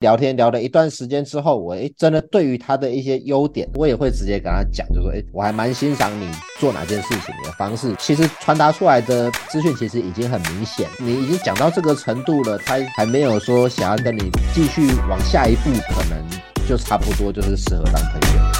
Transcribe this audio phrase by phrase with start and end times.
[0.00, 6.28] 聊天聊了一段时间之后，我诶真的对于他的一些优点，我也会直接跟他讲，就说诶我还蛮欣赏你
[6.60, 18.57] 做哪件事情，的方式，其实传达出来的资讯其实已经很明显，你已经讲到这个程度了，他还没有说想要跟你继续往下一步，可能就差不多就是适合当朋友。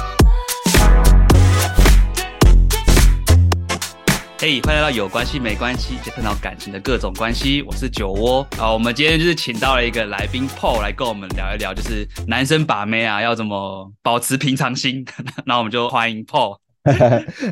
[4.41, 7.61] 嘿，欢迎来到有关系没关系，就探讨感情的各种关系。
[7.63, 15.05] 我是酒窝，好，我们今天就是请到了一个来宾 Paul 来跟我们聊一聊，就是男生把妹啊要怎么保持平常心。
[15.45, 16.57] 那我们就欢迎 Paul。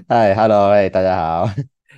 [0.08, 1.50] 嗨，Hello，哎，大家好。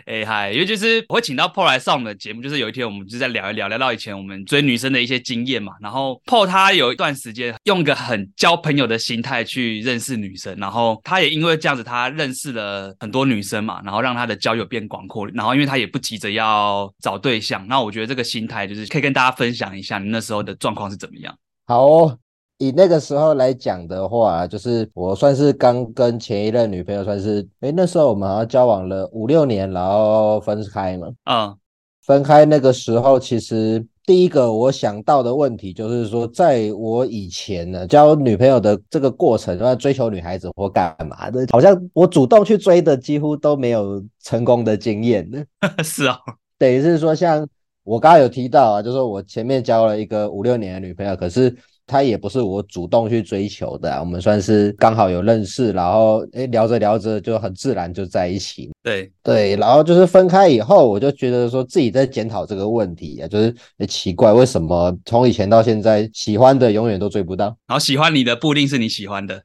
[0.09, 5.73] 哎嗨，因为就是我会请到 Paul 来上我们的节目，就是有一天我们就在聊一聊，聊到以前我们追女生的一些经验嘛。
[5.79, 15.27] 然后 Paul 他有一段时间用个很交朋友的心态去认识女生，然后他也因为这样子，他认识了很多女生嘛，然后让他的交友变广阔。
[15.27, 21.37] 然后因为他也不急着要找对象，那我觉得这个心态就是可以跟大家分享一下，你那时候的状况是怎么样？
[21.67, 22.17] 好哦。
[22.61, 31.07] 以那个时候来讲的话，就是我算是刚跟前一任女朋友算是，诶，那时候我们好像交往了五六年，然后分开嘛。
[31.23, 31.57] 嗯，
[32.05, 45.41] 分开那个时候，其实第一个我想到的问题就是说，在我以前呢交女朋友的这个过程，要追求女孩子或干嘛的，好像我主动去追的几乎都没有成功的经验呢。
[45.81, 46.19] 是啊，
[46.57, 47.47] 等于是说，像
[47.85, 51.55] 我刚刚有提到啊，就是我前面交了一个五六年的女朋友，可是。
[51.89, 58.69] 他也不是我主动去追求的，啊，我们算是刚好有认识，然后诶聊着聊着就很自然就在一起。
[58.83, 63.53] 对对，然后就是分开以后，我就觉得说自己在检讨这个问题啊，就是
[63.87, 69.41] 奇怪为什么从以前到现在喜欢的永远都追不到，然后喜欢你的不一定是你喜欢的。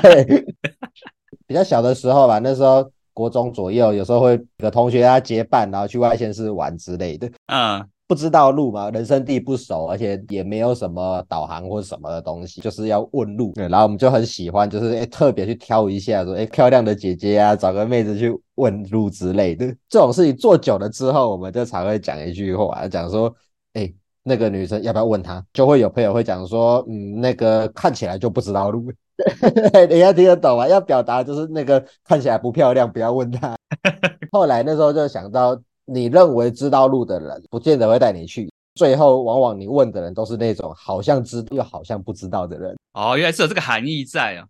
[0.00, 0.44] 对，
[1.48, 7.28] 比较小的时候吧，那时候国中左右，有时候会有同学啊结伴，然后去外县市玩之类的。
[7.46, 7.84] 嗯。
[8.08, 13.52] 不知道路嘛，人生地不熟，而且也没有什么导航或者什么的东西，就是要问路。
[13.52, 19.66] 对，然后我们就很喜欢，就是诶特别去挑一下，说诶漂亮的姐姐啊，找个妹子去问路之类的。
[19.90, 23.30] 这种事情做久了之后，我们就常会讲一句话，讲说，
[23.74, 25.44] 诶那个女生要不要问她？
[25.52, 28.90] 就会有朋友会讲说，嗯，那个看起来就不知道路。
[29.90, 30.66] 你要听得懂啊？
[30.66, 33.54] 要表达就是那个看起来不漂亮，不要问她。
[34.32, 35.60] 后来那时候就想到。
[35.90, 38.50] 你认为知道路的人，不见得会带你去。
[38.74, 42.76] 最后，往往你问的人都是那种好像知又好像不知道的人。
[42.92, 44.46] 哦，原来是有这个含义在啊。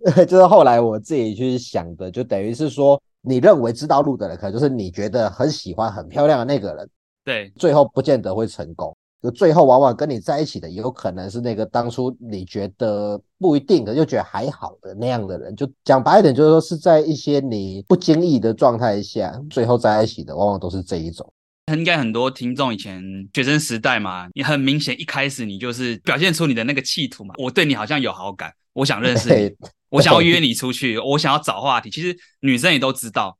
[0.26, 6.88] 就是后来我自己去想的，就等于是说，你认为知道路的人，可能就是你觉得很喜欢、很漂亮的那个人。
[7.22, 8.96] 对，最后不见得会成功。
[9.22, 15.54] 就最后往往跟你在一起的，也有可能是那个当初你觉得不一定的，又觉得还好的那样的人。
[15.54, 21.30] 就讲白一点，就是说是在一些你不经意的状态下，最后在一起的，往往都是这一种。
[21.72, 29.54] 应该很多听众以前学生时代嘛，你很明显一开始你就是表现出你的那个企图嘛，我对你好像有好感，我想认识你，
[29.90, 31.90] 我想要约你出去，我想要找话题。
[31.90, 33.36] 其实女生也都知道。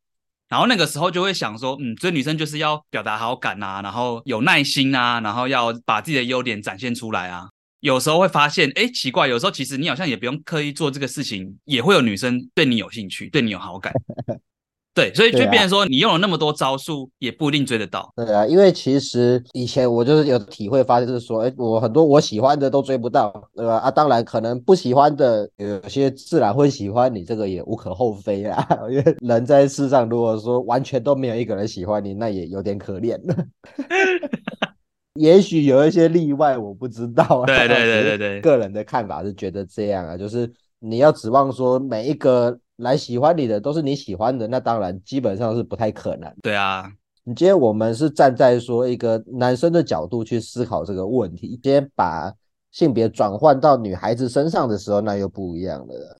[0.51, 7.49] 然后那个时候就会想说，嗯，追女生就是要表达好感啊，然后有耐心啊，然后要把自己的优点展现出来啊。
[7.79, 13.93] 有时候会发现，哎，奇怪，有时候其实你好像也不用刻意做这个事情，也会有女生对你有兴趣，对你有好感。
[14.93, 18.13] 对，所以就变成说，你用了那么多招数，也不一定追得到。
[18.17, 23.77] 对啊，因为其实以前我就是有体会，发现就是说，哎，我很多我喜欢的都追不到，对吧？
[23.77, 28.67] 啊，当然可能不喜欢的，有些自然会喜欢你，这个也无可厚非啊。
[28.91, 33.37] 因为人在世上，如果说完全都没有一个人喜欢你，那也有点可怜了。
[35.15, 37.47] 也许有一些例外，我不知道啊。
[37.47, 42.59] 对对对对对，个人的看法是觉得这样啊，就是你要指望说每一个。
[42.81, 46.33] 来喜欢你的都是你喜欢的，那当然基本上是不太可能。
[46.43, 46.91] 对啊，
[47.25, 52.33] 你今天我们是站在说一个男生的角度去思考这个问题，今天把
[52.71, 56.17] 性别转换到女孩子身上的时候，那又不一样了。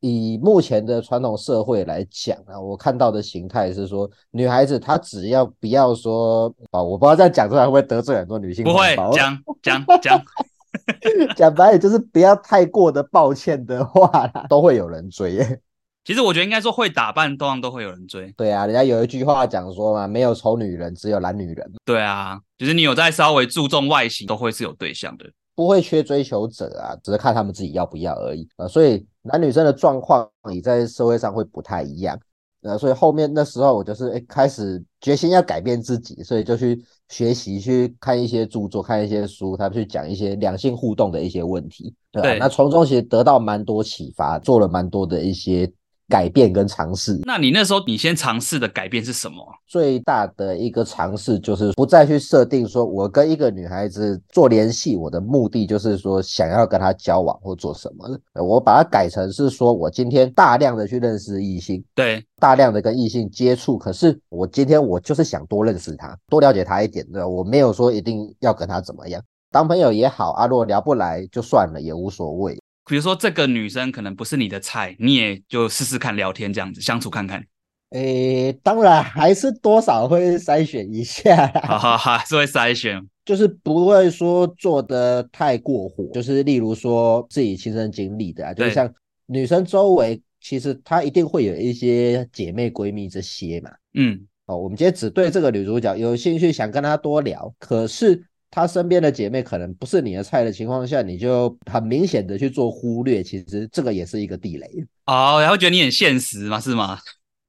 [0.00, 8.64] 以目前的传统社会来讲啊，我看到的形态是说，女孩子她只要不要说哦，我不知道这样讲出来会不会得罪很多女性。
[8.64, 10.22] 不会，讲讲讲，
[11.34, 15.60] 讲白了就是不要太过的抱歉的话啦，都会有人追耶。
[16.04, 18.30] 其实我觉得应该说，会打扮，通常都会有人追。
[18.36, 21.72] 对啊，人家有一句话讲说嘛，没有丑女人，只有懒女人。
[21.82, 25.24] 对啊，就是你有在稍微注重外形，都会是有对象的，
[25.54, 28.68] 不会缺追求者啊，只是看他们自己要不要而已啊。
[28.68, 32.20] 所以男女生的状况，你在社会上会不太一样。
[32.60, 36.78] 呃，所以后面那时候我就是诶开始决心要改变自己，所以就去
[37.08, 41.94] 学习，去看一些著作，看一些书，他去讲一些两性互动的一些问题。
[42.12, 45.72] 对啊，对，那从中其实得到蛮多启发，做了蛮多的一些。
[46.08, 47.20] 改变跟尝试。
[47.24, 49.44] 那你那时候你先尝试的改变是什么？
[49.66, 58.08] 最大的一个尝试就是不再去设定说，我跟一个女孩子做联系，我的目的就是说想要跟她交往或做什么。
[58.42, 63.76] 我把它改成是说我今天大量的去认识异性，对，大量的跟异性接触。
[63.76, 67.26] 可是我今天我就是想多认识她，多了解她一点，对吧？
[67.26, 69.20] 我没有说一定要跟她怎么样，
[69.50, 72.60] 当朋友也好啊，如果聊不来就算了，也无所谓。
[72.86, 77.42] 比如说这个女生可能不是你的菜，你也就试试看聊天这样子相处看看。
[77.90, 88.92] 诶，当然还是多少会筛选一下，哈哈哈，是会筛选，就是不会说做的太过火，就是例如说自己亲身经历的啊，就像
[89.26, 98.24] 女生周围其实她一定会有一些姐妹闺蜜这些嘛，嗯，哦，我们今天只对这个女主角有兴趣，想跟她多聊，可是。
[98.54, 104.70] 他身边的姐妹可能不是你的菜的情况下，你就很明显的去做忽略，其实这个也是一个地雷
[105.06, 105.40] 哦。
[105.40, 106.98] 然后觉得你很现实嘛，是吗？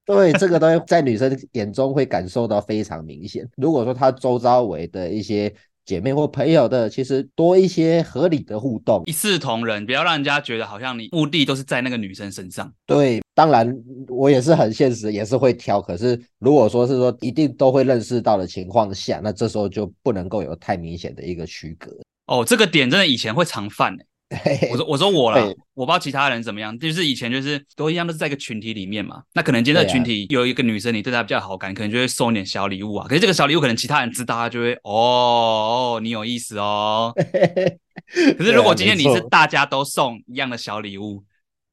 [0.06, 3.48] 对，这个东西在女生眼中会感受到非常明显。
[3.58, 5.54] 如果说她周遭围的一些。
[5.86, 12.72] 姐妹或朋友的，其实多一些合理的互动，一视同仁，不要让人家觉得好像你目的都是在那个女生身上。
[12.86, 13.72] 对，当然
[14.08, 15.82] 我也是很现实，也是会挑。
[15.82, 21.92] 可是如果说是说一定都会认识到的情况下，那这时候就不能够有太明显的一个区隔。
[22.28, 24.06] 哦，这个点真的以前会常犯欸
[24.72, 25.40] 我说我说我啦，
[25.76, 29.22] 我不知道其他人怎么样，就是以前就是都一样，都是在一个群体里面嘛。
[29.34, 33.08] 那可能今天的群体有一个女生，你对她比较好感，可能就会送点小礼物啊。
[33.08, 37.14] 可是这个小礼物可能其他人知道，他就会哦哦，你有意思哦。
[38.36, 41.24] 可是如果今天你是大家都送一样的小礼物，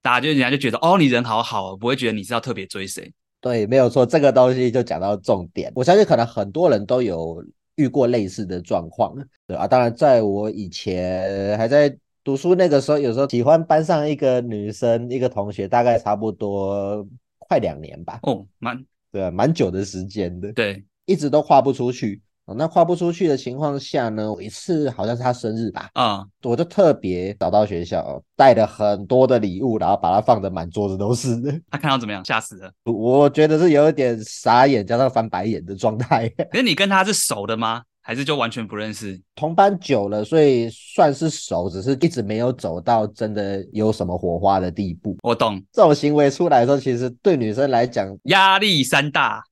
[0.02, 3.10] 大家就人家就觉得哦，你人好好，不会觉得你是要特别追谁。
[3.40, 5.72] 对，没有错，这个东西就讲到重点。
[5.74, 7.42] 我相信可能很多人都有
[7.76, 9.14] 遇过类似的状况，
[9.46, 9.66] 对啊。
[9.66, 11.96] 当然，在我以前还在。
[12.24, 17.06] 读书那个时候，有时候喜欢班上一个女生，一个同学，大概差不多
[17.38, 18.20] 快两年吧。
[18.22, 20.52] 哦，蛮对啊，蛮久的时间的。
[20.52, 22.22] 对，一直都跨不出去。
[22.44, 25.90] 哦，那跨不出去的情况下呢，有一次好像是她生日吧。
[25.94, 31.40] 啊、嗯，我就特别找到学校，带了很多的礼物，然后把它放的满桌子都是。
[31.70, 32.24] 他看到怎么样？
[32.24, 32.72] 吓死了。
[32.84, 36.28] 我觉得是有一点傻眼，加上翻白眼的状态。
[36.50, 37.82] 可是你跟他是熟的吗？
[38.02, 39.20] 还是就完全不认识？
[39.34, 45.16] 同班久了，所以算是熟，只是一直没有走到真的有什么火花的地步。
[45.22, 49.42] 我懂，这种行为出来的时候，其实对女生来讲压力山大。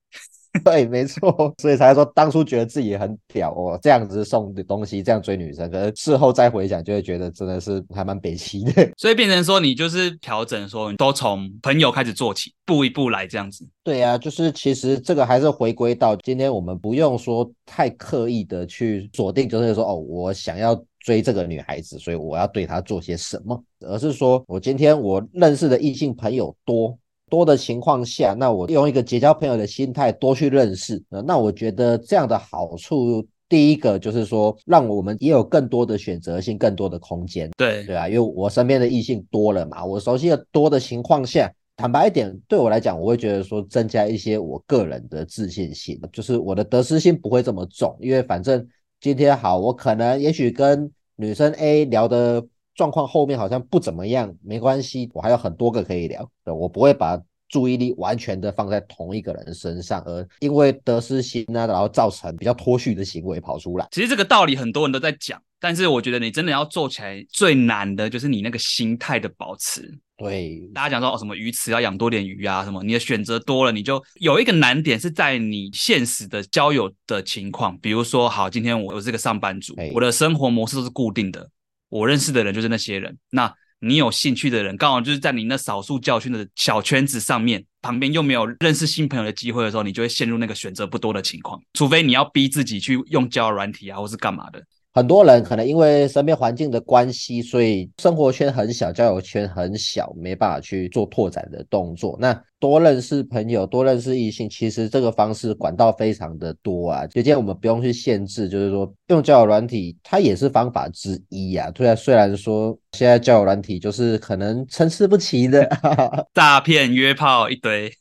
[0.65, 8.91] 对，没错，所以才说当初觉得自己很屌哦，这样子送的东西，这样追女生，可是事后再回想，就会觉得真的是还蛮悲戚的。
[8.97, 13.65] 所以变成说，你就是调整说，你都从朋友开始做起，步一步来这样子。
[13.81, 26.97] 对呀、啊，就是其实这个还是回归到今天，我们不用说太刻意的去锁定，就是说哦，我想要追这个女孩子，所以我要对她做些什么，而是说我今天我认识的异性朋友多。
[27.31, 37.49] 多的情况下，那我用一个结交朋友的心态多去认识，那我觉得这样的好处，第一个就是说，让我们也有更多的选择性，更多的空间。
[37.55, 48.67] 对对啊，因为我身边的异性多了嘛，我熟悉的多的情况下，坦白一点，对我来讲，我会觉得说增加一些我个人的自信心，就是我的得失心不会这么重，因为反正
[48.99, 52.45] 今天好，我可能也许跟女生 A 聊的。
[52.75, 56.29] 状况后面好像不怎么样，没关系，我还有很多个可以聊。
[56.43, 57.19] 对，我不会把
[57.49, 63.87] 注意力完全的放在同一个人身上，而因为得失心啊，然后造成比较脱序的行为跑出来。
[63.91, 69.93] 其实这个道理很多人都在讲，但是我觉得你真的要做起来最难的就是你那个心态的保持。
[70.15, 81.49] 对，大家讲说哦，什么鱼池要养多点鱼啊，什么你的选择多了，你就有一个难点是在你现实的交友的情况，比如说，好，今天我我是个上班族，我的生活模式都是固定的。
[81.91, 94.63] 我认识的人就是那些人，那你有兴趣的人，刚好就是在你那少数教训的小圈子上面，旁边又没有认识新朋友的机会的时候，你就会陷入那个选择不多的情况，除非你要逼自己去用交友软体啊，或是干嘛的。
[94.93, 102.17] 很多人可能因为身边环境的关系，所以生活圈很小，交友圈很小，没办法去做拓展的动作。
[102.19, 107.07] 那多认识朋友，多认识异性，其实这个方式管道非常的多啊。
[107.07, 111.71] 就今天我们不用去限制，就是说用交友软体，它也是方法之一啊。
[111.75, 115.67] 虽然，虽然说现在交友软体就是可能参差不齐的，
[116.35, 117.91] 诈骗约炮一堆。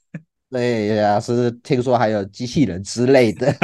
[0.51, 3.55] 对呀，是听说还有机器人之类的，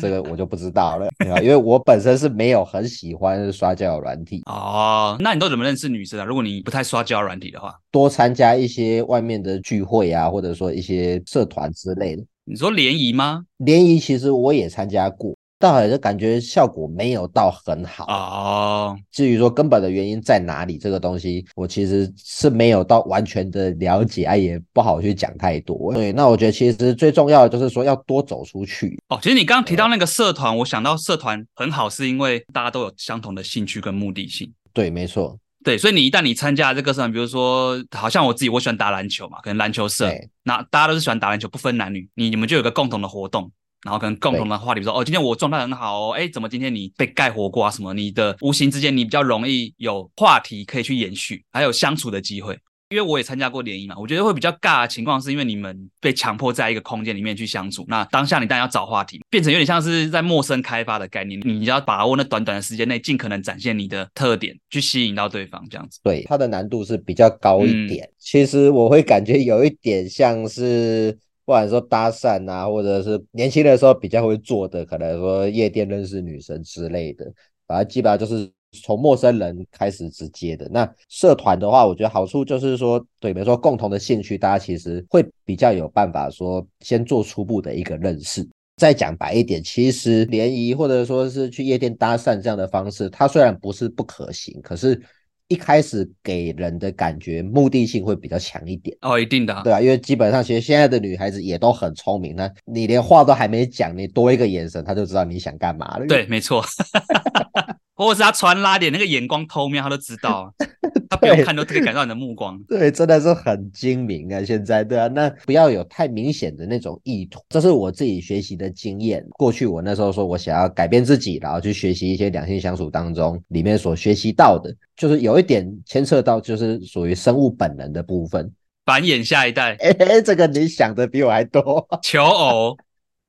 [0.00, 1.08] 这个我就不知道了，
[1.42, 4.42] 因为我本身是没有很喜欢刷交友软体。
[4.46, 6.24] 哦，那你都怎么认识女生啊？
[6.24, 12.22] 如果你不太刷交友软体的话，多参加一些外面的聚会啊，或者说一些社团之类的。
[12.44, 13.44] 你说联谊吗？
[13.56, 15.34] 联谊其实我也参加过。
[15.58, 18.98] 但就感觉效果没有到很好哦。
[19.10, 25.94] 至于说根本的原因在哪里，这个东西我其实是没有到完全的了解，啊，也不好去讲太多。
[25.94, 28.98] 对，那我觉得其实最重要的就是说要多走出去。
[29.08, 34.52] 哦，其实你刚刚提到那个社团，我想到社团很好，是因为大家都有相同的兴趣跟目的性。
[34.72, 35.38] 对，没错。
[35.64, 40.08] 对，所以你一旦你参加这个社团，比如说，好像我自己我喜欢打篮球嘛，可能篮球社，
[40.44, 43.50] 那大家都是喜欢打篮球，不分男女，你你们就有个共同的活动。
[43.86, 47.70] 然后可能共同的话题，比如说哦，今天我状态很好哦，哎，怎么今天你被盖火锅啊？
[47.70, 47.94] 什么？
[47.94, 52.58] 你的无形之间你比较容易有话题可以去延续，还有相处的机会。
[52.90, 65.98] 因为我也参加过联谊嘛，我觉得会比较尬的情况是因为你们被强迫在一个空间里面去相处，那当下你当然要找话题，变成有点像是在陌生开发的概念，你要把握那短短的时间内尽可能展现你的特点，去吸引到对方这样子。
[66.04, 68.04] 对，它的难度是比较高一点。
[68.04, 71.18] 嗯，其实我会感觉有一点像是。
[71.46, 77.24] 不管说搭讪啊，或者是年轻的时候比较会做的，可能说夜店认识女生之类的，
[77.68, 78.50] 反正基本上就是
[78.82, 80.68] 从陌生人开始直接的。
[80.68, 88.44] 那社团的话，我觉得好处就是说，对，比如说共同的兴趣，大家其实会比较有办法说先做初步的一个认识。
[88.76, 95.00] 再讲白一点，其实联谊或者说是去夜店搭讪这样的方式，它虽然不是不可行，可是。
[95.48, 106.06] 一开始给人的感觉目的性会比较强一点哦，一定的，啊，对啊，因为基本上其实现在的女孩子也都很聪明，那你连话都还没讲，你多一个眼神，她就知道你想干嘛了。
[106.06, 106.64] 对，没错。
[107.96, 110.52] 或者是他穿拉点那个眼光偷瞄，他都知道，
[111.08, 112.62] 他不用看都可以感到你的目光。
[112.68, 114.44] 对，真的是很精明啊！
[114.44, 119.26] 现在对啊，那不要有太明显的那种意图，这是我自己学习的经验。
[119.30, 128.52] 过去我那时候说我想要改变自己，然后去学习一些两性相处当中里面所学习到的，就是有一点牵涉到就是属于生物本能的部分，
[128.84, 129.74] 繁衍下一代。
[129.80, 132.76] 哎、欸，这个你想的比我还多，求偶。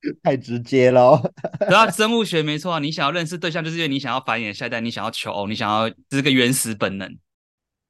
[0.22, 1.20] 太直接了，
[1.60, 2.80] 对啊，生物学没错啊。
[2.80, 7.18] 你想要认识对象，就是因为你想要繁衍下一代，你想要求偶，你想要这是个原始本能。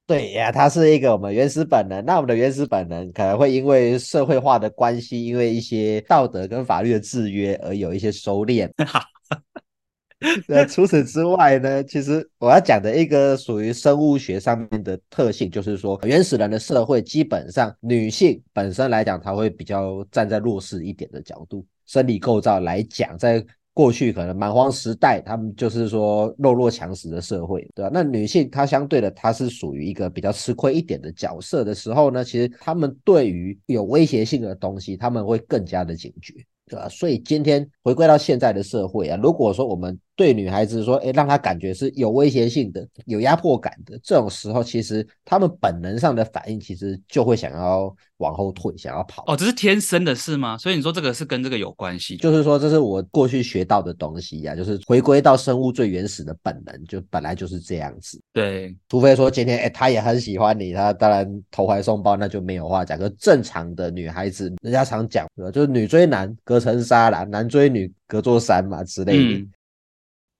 [0.07, 2.03] 对呀，它是一个我们原始本能。
[2.05, 8.71] 那我们的原始本能可能会因为社会化的关系，因为一些道德跟法律的制约而有一些收敛。
[10.47, 21.65] 那除此之外呢，其实我要讲的一个属于生物学上面的特性，就是说原始人的社会基本上女性本身来讲，她会比较站在弱势一点的角度。
[21.87, 27.91] 生理构造来讲，在过去可能蛮荒时代，他们就是说弱肉强食的社会，对吧？
[27.93, 36.33] 那女性她相对的，她是属于一个比较吃亏一点的角色的时候呢，其实他们对于有威胁性的东西，他们会更加的警觉，
[36.65, 36.89] 对吧？
[36.89, 49.23] 所以今天回归到现在的社会啊，如果说我们对女孩子说，诶，让她感觉是有威胁性的、有压迫感的，这种时候，其实他们本能上的反应，其实就会想要往后退，想要跑。
[49.27, 50.57] 哦，这是天生的事吗？
[50.57, 52.17] 所以你说这个是跟这个有关系？
[52.17, 58.19] 就是说，这是我过去学到的东西呀、啊，就是回归到生物最原始的本能，就本来就是这样子。
[58.33, 62.97] 对，除非说今天，诶，他也很喜欢你，他当然投怀送抱，那就没有话讲。
[62.97, 69.37] 可正常的女孩子，人家常讲，就是女追男隔层纱啦，男追女隔座山嘛之类的。
[69.37, 69.51] 嗯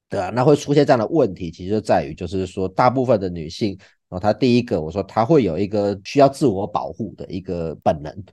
[0.09, 8.23] 对啊，那会出现这样的问题，其实就在于，就是说，大部分的女性，然后她第一个，我说她会有一个需要自我保护的一个本能。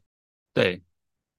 [0.53, 0.81] 对，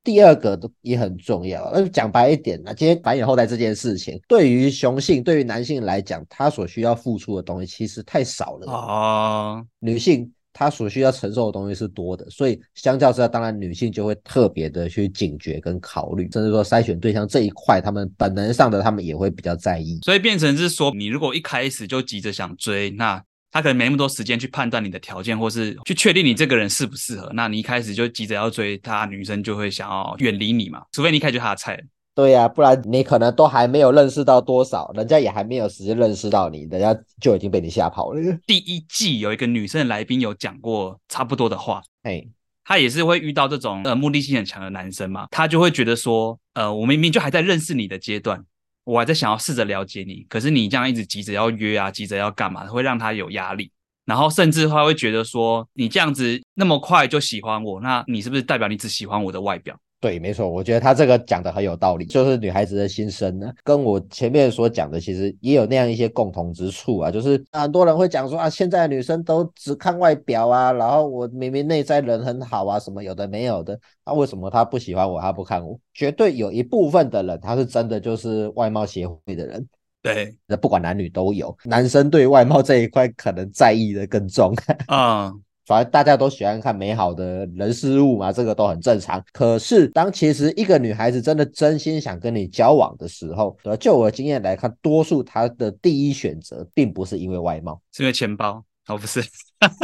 [0.04, 1.72] 第二个也很重要。
[1.74, 10.30] 那讲白一点，那今天繁衍后代这件事情，对于雄性，对于男性来讲，他所需要付出的东西其实太少了啊，女性。
[10.58, 20.00] 他所需要承受的东西是多的，所以相较之下，当然女性就会特别的去警觉跟考虑，甚至说筛选对象这一块，他们本能上的他们也会比较在意。
[20.04, 23.22] 所以变成是说，你如果一开始就急着想追，那
[23.52, 27.30] 他可能没那么多时间去判断你的条件，或是去确定你这个人适不适合。
[27.34, 31.78] 那你一开始就急着要追他，女生就会想要远离你嘛，除非你一开始就他的菜。
[32.16, 38.22] 对呀、啊，不然你可能都还没有认识到多少，人家也还没有时间认识到你，人家就已经被你吓跑了。
[38.48, 42.26] 第一季有一个女生的来宾有讲过差不多的话，哎，
[42.64, 48.42] 她也是会遇到这种呃目的性很强的男生嘛，她就会觉得说，呃，我明明就还在认识你的阶段，
[48.86, 53.70] 我还在想要试着了解你，可是你这样一直急着要约啊，急着要干嘛，会让他有压力，
[54.06, 59.78] 然后甚至他会觉得说，你这样子那么快就喜欢我，那你是不是代表你只喜欢我的外表？
[60.06, 73.74] 对，没错，我觉得他这个讲的很有道理，就是女孩子的心声呢，跟我前面所讲的其实也有那样一些共同之处啊，就是很多人会讲说啊，现在女生都只看外表啊，然后我明明内在人很好啊，什么有的没有的，
[74.06, 75.76] 那、啊、为什么他不喜欢我，他不看我？
[75.92, 79.68] 绝对有一部分的人，他是真的就是外貌协会的人，
[80.04, 84.54] 对，那不管男女都有，男生对外貌这一块可能在意的更重
[84.86, 85.30] 啊。
[85.30, 89.24] 嗯反正大家都喜欢看美好的人事物嘛，这个都很正常。
[89.32, 98.64] 可是当其实一个女孩子真的真心想跟你交往的时候，就我的经验来看，多数她的第一选择并不是因为外貌，是因为钱包。
[98.88, 99.20] 哦，不是，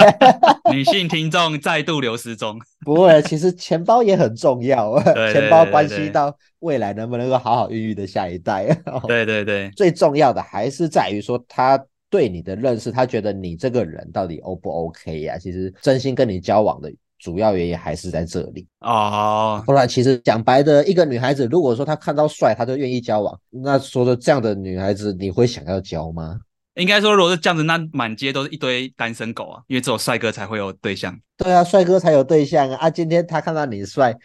[0.71, 2.55] 女性听众再度流失中。
[2.85, 4.95] 不会，其实钱包也很重要，
[5.33, 8.67] 钱包关系到未来能不能够好好孕育的下一代。
[9.07, 15.38] 对对对， 最重要的还是在于说他对你的认识，他觉得你这个人到底 O 不 OK 呀？
[15.39, 19.63] 其实真心跟你交往的主要原因还是在这里哦。
[19.65, 26.41] 不然，其实讲白的，一个女孩子如果说她看到帅，她就愿意交往，那说的这样的女孩子，你会想要交吗？
[26.75, 31.18] 应该说，如果是这样子，那满街都是一堆单身狗啊，因为只有帅哥才会有对象。
[31.38, 32.77] 对啊，帅哥才有对象啊！
[32.77, 34.15] 啊，今天他看到你帅，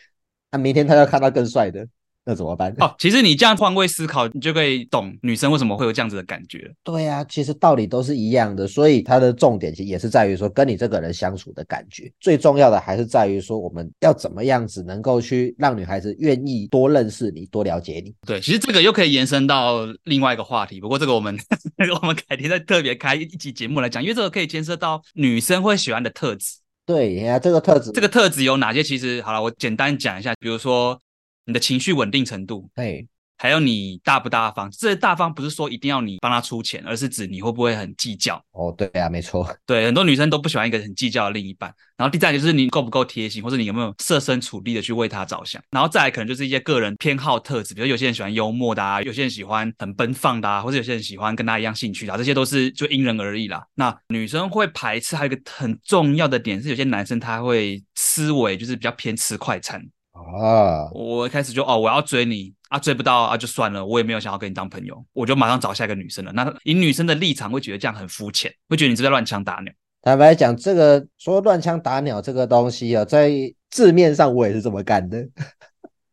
[0.51, 1.87] 啊，明天他要看到更帅的。
[2.29, 2.75] 那怎么办？
[2.81, 6.69] 哦，其实你这样换位思考，你就可以懂女生为什么会有这样子的感觉。
[6.83, 12.13] 对呀、啊，其实道理都是一样的，所以它的重点其实也是在于说，跟你这个人相处的感觉。
[12.19, 18.13] 最重要的还是在于说，我们要怎么样子能够去让女孩子愿意多认识你，多了解你。
[18.27, 21.39] 对，其实这个又可以延伸到另外一个话题，不过这个我们
[22.03, 26.57] 我们改天再特别开一集节目来讲，因为这个可以牵涉到女生会喜欢的特质。
[26.85, 28.83] 对呀，这个特质，这个特质有哪些？
[28.83, 31.01] 其实好了，我简单讲一下，比如说。
[31.47, 33.07] 你的情绪稳定程度，对，
[33.39, 34.69] 还有你大不大方？
[34.71, 38.43] 这大方不是说一定要你帮他出钱，而是指你会不会很计较。
[38.51, 41.73] 哦，对啊，没错， 对，很多女生都不喜欢一个很计较的另一半。
[41.97, 45.63] 然后第三就是你够不够贴心，或者你有没有设身处地的去为他着想。
[45.71, 53.65] 然后再来可能就是一些个人偏好特质，比如有些人喜欢幽默的啊，有些人喜欢很奔放的啊，或者有些人喜欢跟他一样兴趣的啊，这些都是就因人而异啦。
[53.75, 59.83] 那女生会排斥，还有一个很重要的点是，有些男生他会思维就是比较偏吃快餐。
[60.17, 60.89] 啊！
[60.93, 66.33] 我一开始就哦，我要追你啊，追不到啊，就算了，我也没有想要跟你当朋友，我就马上找下一个女生了。
[66.33, 69.73] 那以女生的立场，会觉得这样很肤浅，会觉得你是在乱枪打鸟。
[70.03, 73.31] 坦白讲，这个说乱枪打鸟这个东西啊，在
[73.71, 75.27] 字面上我也是这么干的。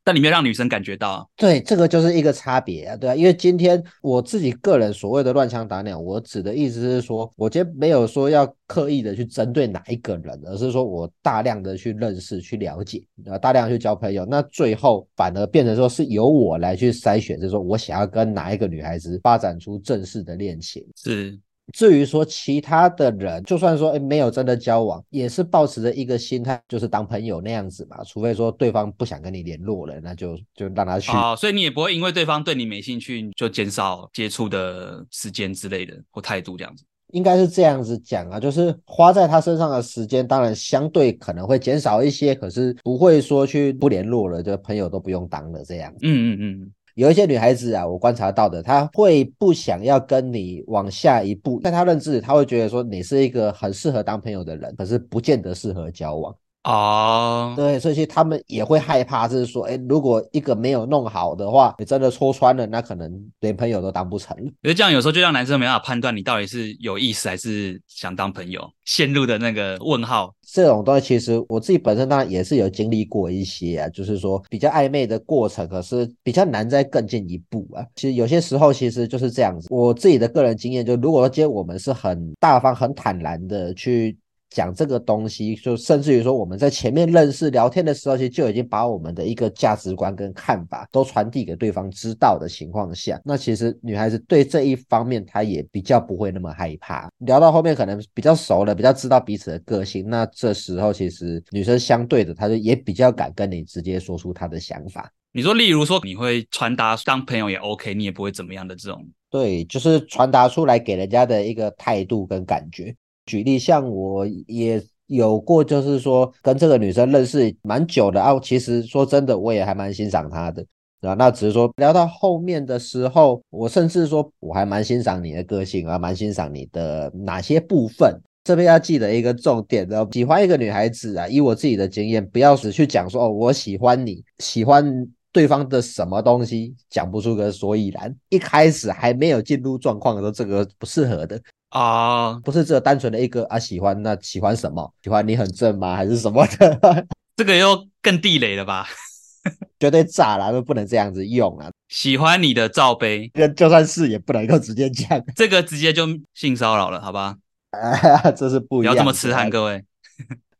[0.04, 21.40] 但你没有让女生感觉到，对，这个就是一个差别啊，对啊，因为今天我自己个人所谓的乱枪打鸟，我指的意思是说，我今天没有说要刻意的去针对哪一个人，而是说我大量的去认识、去了解，啊，大量去交朋友，那最后反而变成说是由我来去筛选，就是说我想要跟哪一个女孩子发展出正式的恋情，是。
[21.72, 28.04] 至于说其他的人，就算说诶没有真的交往，也是抱持着一个心态，就是当朋友那样子嘛。
[28.04, 31.12] 除非说对方不想跟你联络了，那就就让他去。
[31.12, 36.84] 好，所以你也不会因为对方对你没兴趣，就减少接触的时间之类的或态度这样子。
[37.12, 45.94] 应该是这样子讲啊，就是花在他身上的时间，当然相对可能会减少一些，可是不会说去不联络了，就朋友都不用当了这样。
[46.02, 46.74] 嗯嗯嗯。
[46.96, 56.36] 有一些女孩子啊，我观察到的，她会不想要跟你往下一步，在她认知，她会觉得说你是一个很适合当朋友的人，可是不见得适合交往。
[56.64, 57.56] 啊，oh.
[57.58, 64.36] 对，所以其实他们也会害怕，就是说，哎，如果一个没有弄好的话，你真的戳穿了，那可能连朋友都当不成。
[64.38, 70.34] 因为这样有时候就让男生没办法判断你到底是有意思还是想当朋友，陷入的那个问号。
[70.42, 77.84] 这种东西其实我自己本身当然也是有经历过一些啊，就是说比较暧昧的过程，可是比较难再更进一步啊。
[77.96, 79.68] 其实有些时候其实就是这样子。
[79.70, 84.18] 我自己的个人经验就，如果说今天我们是很大方、很坦然的去。
[84.54, 97.10] 讲这个东西，就甚至于说我们在前面认识聊天的时候，其实就已经把我们的一个价值观跟看法都传递给对方知道的情况下，那其实女孩子对这一方面她也比较不会那么害怕。
[97.20, 105.12] 聊到后面可能比较熟了，比较知道彼此的个性，那这时候其实女生相对的，她就也比较敢跟你直接说出她的想法。
[105.36, 109.04] 你说，例如说你会传达当朋友也 OK，你也不会怎么样的这种。
[109.32, 112.96] 对，就是传达出来给人家的一个态度跟感觉。
[113.26, 118.40] 举例，像我也有过，就是说跟这个女生认识蛮久的啊。
[118.40, 120.66] 其实说真的，我也还蛮欣赏她的，
[121.02, 121.16] 对吧？
[121.16, 128.20] 那只是说聊到后面的时候，我甚至说我还蛮欣赏你的个性啊，蛮欣赏你的哪些部分。
[128.44, 138.14] 这边要记得一个重点的，喜欢一个女孩子啊，以我自己的经验，不要只去讲说哦，我喜欢你，喜欢对方的什么东西，讲不出个所以然。
[138.28, 141.42] 一开始还没有进入状况的时候，这个不适合的。
[141.74, 144.94] 啊，uh, 不是只有单纯的一个啊喜欢，那喜欢什么？
[145.02, 145.96] 喜欢你很正吗？
[145.96, 147.08] 还是什么的？
[147.36, 148.86] 这个又更地雷了吧？
[149.80, 151.72] 绝对炸了，都不能这样子用啊！
[151.90, 157.36] 喜欢你的罩杯，就算是也不能够直接讲，这个直接就性骚扰了，好吧？
[157.72, 159.84] 啊， 这是不一样，不要这么痴汉，各位。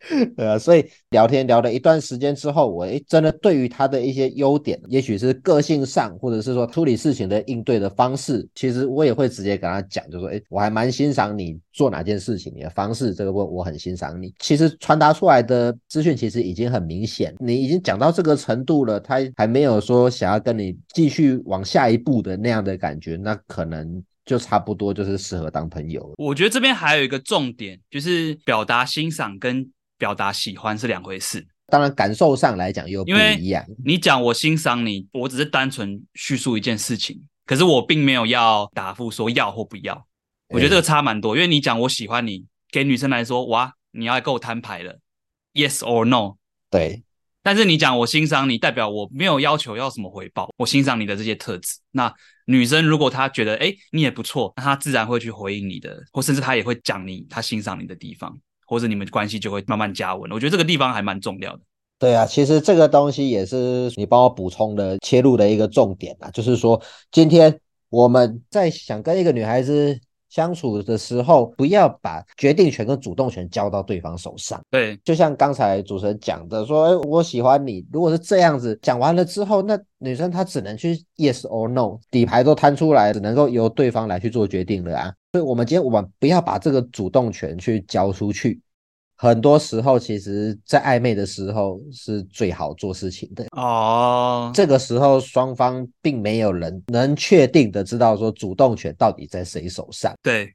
[0.38, 14.34] 呃，所以聊天聊了一段时间之后，我诶真的对于他的一些优点，也许是个性上，或者是说处理事情的应对的方式，其实我也会直接跟他讲，就说，诶，我还蛮欣赏你做哪件事情，你的方式，这个我我很欣赏你。
[14.40, 24.04] 其实传达出来的资讯其实已经很明显，你已经讲到这个程度了，他还没有说想要跟你继续往下一步的那样的感觉，那可能。
[24.26, 26.10] 就差不多就是适合当朋友。
[26.16, 29.70] 我觉得这边还有一个重点，就是表达欣赏跟
[30.04, 31.48] 表达喜欢是两回事。
[31.68, 33.66] 当然感受上来讲又不一样。
[33.86, 40.06] 你讲我欣赏你，我只是单纯叙述一件事情，可是我并没有要答复说要或不要。
[40.50, 45.00] 我觉得这个差蛮多，因为你讲我喜欢你，给女生来说，哇，你要跟我摊牌了
[45.54, 46.36] ，yes or no？
[46.70, 47.02] 对。
[47.42, 51.80] 但是你讲我欣赏你，代表我没有要求要什么回报，我欣赏你的这些特质。
[51.92, 52.14] 那
[52.46, 60.32] 女生如果她觉得诶你也不错，那她自然会去回应你的，或甚至她也会讲你她欣赏你的地方，或者你们关系就会慢慢加温。
[60.32, 61.60] 我觉得这个地方还蛮重要的。
[62.00, 70.00] 对啊，其实这个东西也是你帮我补充的切入的一个重点啊，就是说今天我们在想跟一个女孩子。
[70.30, 74.60] 相处的时候，不要把决定权跟主动权交到对方手上。
[74.72, 77.86] 对，就像刚才主持人讲的，说，哎，我喜欢你。
[77.94, 85.14] 如果是这样子讲完了之后，那女生她只能去 yes or no，底牌都摊出来，只能够由对方来去做决定了啊。
[85.34, 88.62] 所以，我们今天我们不要把这个主动权去交出去。
[89.16, 94.52] 很多时候，其实，在暧昧的时候是最好做事情的哦。
[94.54, 100.14] 这个时候，双方并没有人能确定的知道说主动权到底在谁手上。
[100.22, 100.54] 对，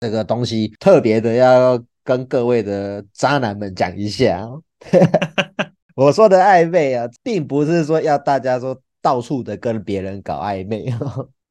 [0.00, 4.48] 这个东西特别的要跟各位的渣男们讲一下。
[5.94, 10.86] 我说的暧昧啊，并不是说要大家说到处的跟别人搞暧昧。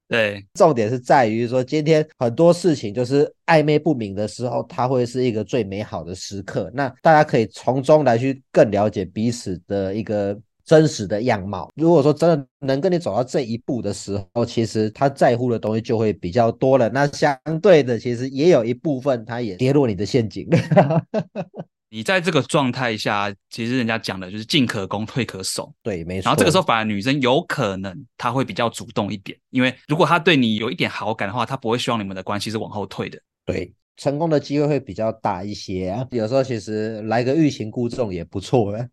[0.08, 6.70] 对，重点是在于说，今天很多事情就是暧昧不明的时候，它会是一个最美好的时刻。
[6.74, 11.72] 那大家可以从中来去更了解彼此的一个真实的样貌。
[11.76, 16.88] 如果说真的能跟你走到这一步的时候，其实他在乎的东西就会比较多了。
[16.90, 20.48] 那相对的，其实也有一部分他也跌落你的陷阱。
[21.90, 25.74] 你在这个状态下，其实人家讲的就是进可攻，退可守。
[25.82, 26.26] 对，没错。
[26.26, 33.18] 然后这个时候，反而女生有可能她会比较主动一点，因为如果她对你有一点好感的话，她不会希望你们的关系是往后退的。
[33.46, 36.06] 对，成功的机会会比较大一些啊。
[36.12, 38.88] 有时候其实来个欲擒故纵也不错啊。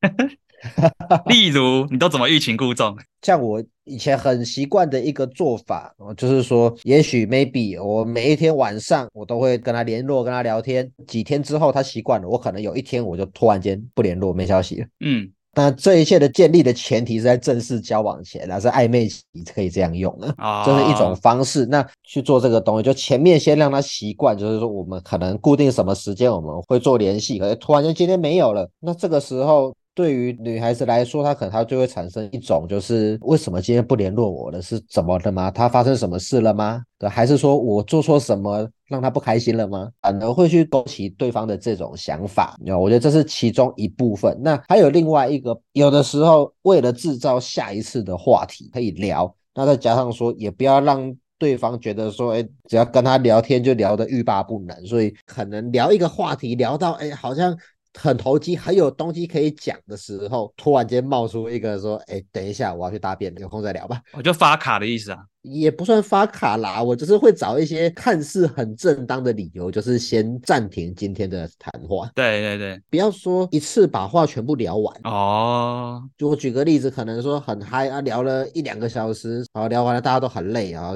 [1.26, 2.96] 例如，你都怎么欲擒故纵？
[3.22, 10.90] 像我以前很习惯的一个做法，就是说，也许 maybe 我每一天晚上我都会跟他联络，跟他聊天。
[11.06, 14.86] 几天之后他习惯了，我可能有一天我就突然间不联络，没消息了。
[15.00, 19.22] 嗯，那这一切的建立的前提是在正式交往前，那是暧昧期
[19.54, 20.28] 可以这样用的，
[20.64, 21.64] 这、哦、是一种方式。
[21.66, 29.74] 那去做这个东西，就前面先让他习惯，就是说我们可能固定什么时间我们会做联系，可是突然间今天没有了，那这个时候。
[29.94, 34.60] 对于女孩子来说，她可能她就会产生一种，就是为什么今天不联络我了？
[34.60, 35.50] 是怎么的吗？
[35.50, 36.82] 她发生什么事了吗？
[36.98, 39.88] 对，还是说我做错什么让她不开心了吗？
[40.02, 42.58] 反而会去勾起对方的这种想法。
[42.80, 44.36] 我觉得这是其中一部分。
[44.42, 57.56] 那还有另外一个，有的时候为了制造下一次的话题可以聊，那再加上说，也不要让对方觉得说，哎，只要跟他聊天就聊得欲罢不能，所以可能聊一个话题聊到，哎，好像。
[57.98, 72.10] 很投机，很有东西可以讲的时候，突然间冒出一个说：“哎，等一下，我要去大便，有空再聊吧。”我就发卡的意思啊，也不算发卡啦，我就是会找一些看似很正当的理由，就是先暂停今天的谈话。
[72.14, 76.02] 对对对，不要说一次把话全部聊完哦。
[76.18, 80.92] 就我举个例子，可能说很嗨啊，聊了一两个小时，好聊完了，大家都很累啊。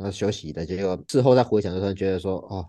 [0.00, 2.66] 然后休息的结果，事后再回想的时候，觉得说，哦，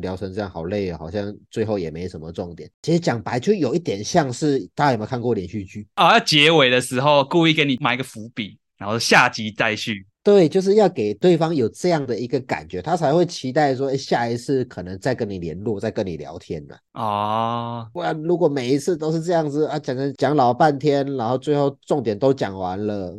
[0.00, 2.70] 聊成这样好累啊，好像最后也没什么重点。
[2.82, 6.12] 其实讲白，就有一点像是大家有没有看过连续剧啊？
[6.12, 10.06] 要结尾的时候故意给你埋个伏笔，然后下集再续。
[10.22, 16.76] 对，就是要给对方有这样的一个感觉，他才会期待说，哎，下一次可能再跟你联络，再跟你聊天呢。
[16.92, 23.16] 啊，不然如果每一次都是这样子啊，讲讲老半天，然后最后重点都讲完了，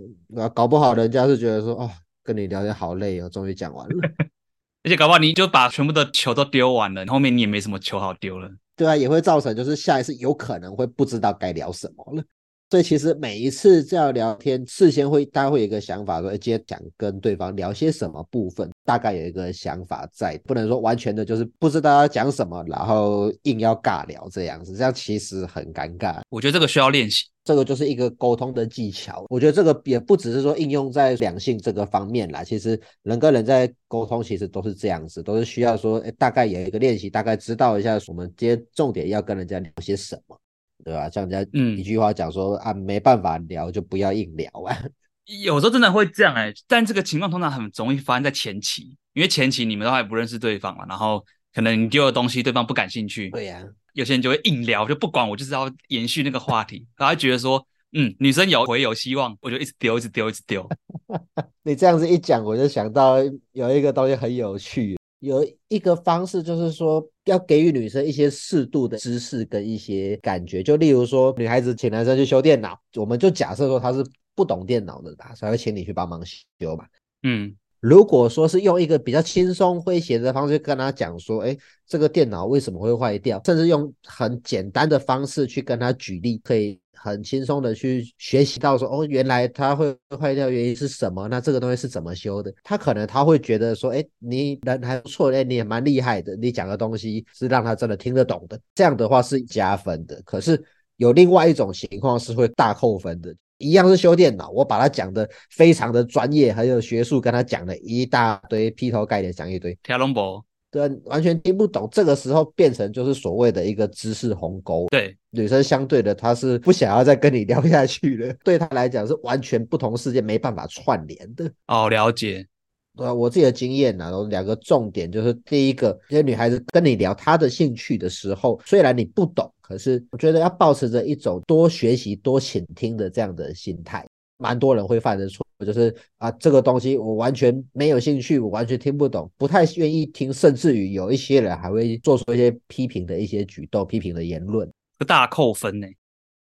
[0.54, 1.90] 搞不好人家是觉得说，哦。
[2.26, 3.96] 跟你聊天好累哦，终于讲完了。
[4.84, 8.50] 而且搞不好你就把全部的球都丢完了，后面你也没什么球好丢了。
[8.76, 12.24] 对啊，也会造成就是下一次有可能会不知道该聊什么了。
[12.70, 26.20] 所以其实每一次这样聊天，事先会大家会有一个想法说，说今天想跟对方聊些什么部分，大概有一个想法在，不能说完全的就是不知道要讲什么，然后硬要尬聊这样子，这样其实很尴尬。
[26.30, 27.26] 我觉得这个需要练习。
[27.46, 29.26] 这个就是一个沟通的技巧。
[29.30, 40.38] 我觉得这个也不只是说应用在两性这个方面啦，其实人跟人在沟通其实都是这样子，都是需要说，哎，大概有一个练习，大概知道一下我们今天重点要跟人家聊些什么，
[40.84, 41.10] 对吧？
[41.10, 44.76] 像人家一句话讲说、嗯、啊，没办法聊就不要硬聊啊。
[45.44, 60.70] 有时候真的会这样哎、欸，但这个情况通常很容易发生在前期，因为前期你们都还不认识对方嘛，然后可能你丢的东西对方不感兴趣，对呀、啊，有些人就会硬聊，就不管我就是要延续那个话题，然后觉得说，嗯，女生有回有希望，我就一直丢，一直丢，一直丢。
[61.64, 63.18] 你这样子一讲，我就想到
[63.54, 74.06] 有一个东西很有趣，有一个方式就是说要给予女生一些适度的知识跟一些感觉，就例如说女孩子请男生去修电脑，我们就假设说他是。
[74.38, 76.22] 不懂电脑的，才会请你去帮忙
[76.60, 76.86] 修嘛。
[77.24, 77.56] 嗯，
[77.86, 91.28] 如果说是用一个比较轻松诙谐的方式跟他讲说，哎，这个电脑为什么会坏掉，甚至用很简单的方式去跟他举例，可以很轻松的去学习到说，哦，原来它会坏掉原因是什么？
[91.28, 92.52] 那这个东西是怎么修的？
[92.64, 100.20] 他可能他会觉得说，哎，你人还不错，哎，你也蛮厉害的，你讲的东西是让他真的听得懂的，这样的话是加分的。
[100.26, 100.60] 可是
[100.98, 103.32] 有另外一种情况是会大扣分的。
[103.58, 111.88] 一样是修电脑，我把它讲的非常的专业，还有学术，跟他讲了一大堆，劈头盖脸讲一堆，听龙博，对，完全听不懂。
[111.92, 114.88] 这个时候变成就是所谓的一个知识鸿沟。
[114.90, 121.50] 对，女生相对的，她是不想要再跟你聊下去了，对她来讲是完全不同世界，没办法串联的。
[121.68, 122.46] 哦，了解。
[122.96, 134.06] 对，我自己的经验呢，有两个重点，就是第一个，因为女孩子跟你聊她的兴趣的时候，虽然你不懂，可是我觉得要保持着一种多学习、多倾听的这样的心态。
[134.38, 144.70] 蛮多人会犯的错，就是啊，这个东西我完全没有兴趣，我完全听不懂，不太愿意听，甚至于有一些人还会做出一些批评的一些举动、批评的言论，
[145.08, 145.88] 大扣分呢。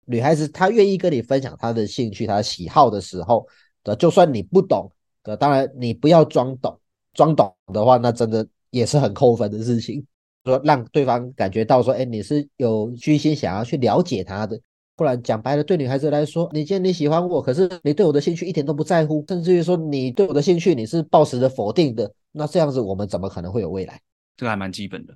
[0.05, 3.47] 女孩子她愿意跟你分享她的兴趣、她的喜好的时候，
[3.99, 4.93] 就算你不懂。
[5.37, 6.79] 当然，你不要装懂，
[7.15, 10.05] 装懂的话，那真的也是很扣分的事情。
[10.47, 14.59] 说让对方感觉到说，哎，你是有居心想要去了解他的。
[14.97, 24.01] 不然讲白了，对女孩子来说，你既然你喜欢我，可是你对我的兴趣一点都不在乎，甚至于说你对我的兴趣你是抱持着否定的，那这样子我们怎么可能会有未来？
[24.37, 25.15] 这个还蛮基本的。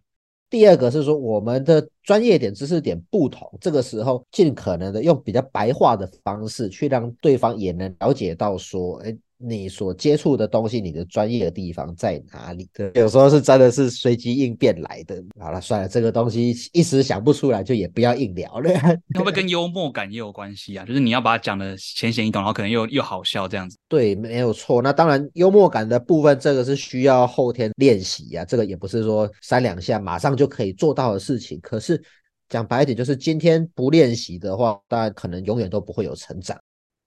[0.51, 9.17] 第二个是说，我们的专业点、知识点不同，这个时候尽可能的用比较白话的方式去让对方也能了解到说，哎。
[9.47, 12.69] 你所接触的东西，你的专业的地方在哪里？
[12.73, 15.23] 对，有时候是真的是随机应变来的。
[15.39, 18.71] 好了，算了，这个东西一时想不出来，就也不要硬聊了。
[19.15, 20.85] 会不会跟幽默感也有关系啊？
[20.85, 23.77] 就是你要把它讲的浅显易懂，然后可能又又好笑这样子。
[23.89, 24.81] 对，没有错。
[24.81, 28.45] 那当然，幽默感的部分，这个是需要后天练习啊。
[28.45, 31.59] 这个也不是说三两下马上就可以做到的事情。
[31.61, 32.03] 可是
[32.49, 36.59] 讲白一点，就是今天不练习的话，当然可能永远都不会有成长。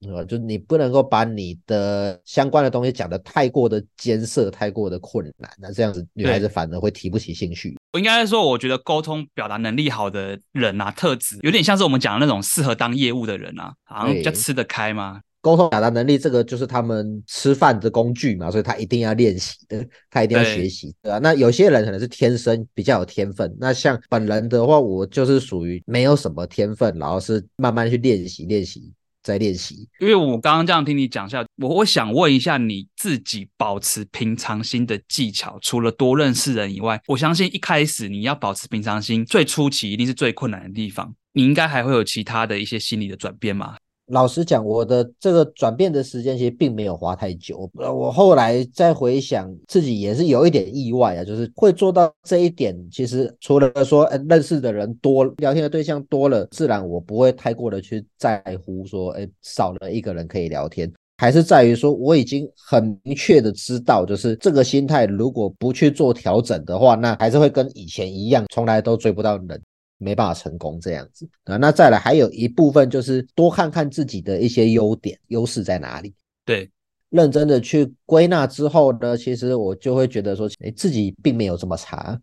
[0.05, 7.75] 呃，就你不能够把你的相关的东西讲得太过的艰涩，太过的困难，那这样子女孩子反而会提不起兴趣。
[7.93, 15.21] 我应该说，我觉得沟通表达能力好的人啊，特质有点像是我们讲的那种适合当业务的人啊，好像比较吃得开嘛。
[15.39, 21.19] 沟通表达能力这个就是他们吃饭的工具嘛，所以他一定要练习的，他一定要学习，对吧？
[21.19, 28.93] 那有些人可能是天生比较有天分，那像本人的话，我就是属于没有什么天分，然后是慢慢去练习练习。
[29.27, 43.75] 在练习，因为我刚刚这样听你讲下，我我想问一下你自己保持平常心的技巧，除了多认识人以外，我相信一开始你要保持平常心，最初期一定是最困难的地方，你应该还会有其他的一些心理的转变吗？
[44.07, 47.69] 老实讲，我的这个转变的时间其实并没有花太久。
[47.73, 52.73] 我后来再回想，自己也是有一点意外啊，就是会做到这一点。
[52.89, 69.61] 其实除了说，呃，认识的人多，聊天的对象多了，自然我不会太过的去在乎说，哎，少了一个人可以聊天，还是在于说，我已经很明确的知道，就是这个心态如果不去做调整的话，那还是会跟以前一样，从来都追不到人。
[69.97, 76.13] 没办法成功这样子啊，那再来还有一部分就是多看看自己的一些优点、优势在哪里。
[76.45, 76.69] 对，
[77.09, 82.19] 认真的去归纳之后呢，其实我就会觉得说，哎，自己并没有这么差。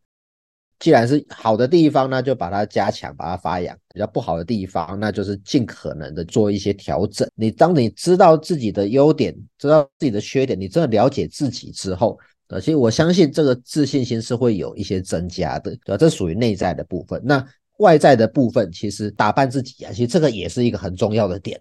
[0.81, 7.27] 既然是好的地方，那就把它加强，把它发扬；比较不好的地方，那就是尽可能的做一些调整。
[7.37, 15.97] 你当你知道自己的优点，知道自己的缺点，你真的了解自己之后，呃，其实我相信这个自信心是会有一些增加的，对吧？
[15.97, 17.23] 这属于内在的部分。
[17.25, 17.43] 那
[17.79, 21.61] 外在的部分，其实打扮自己啊，其实这个也是一个很重要的点。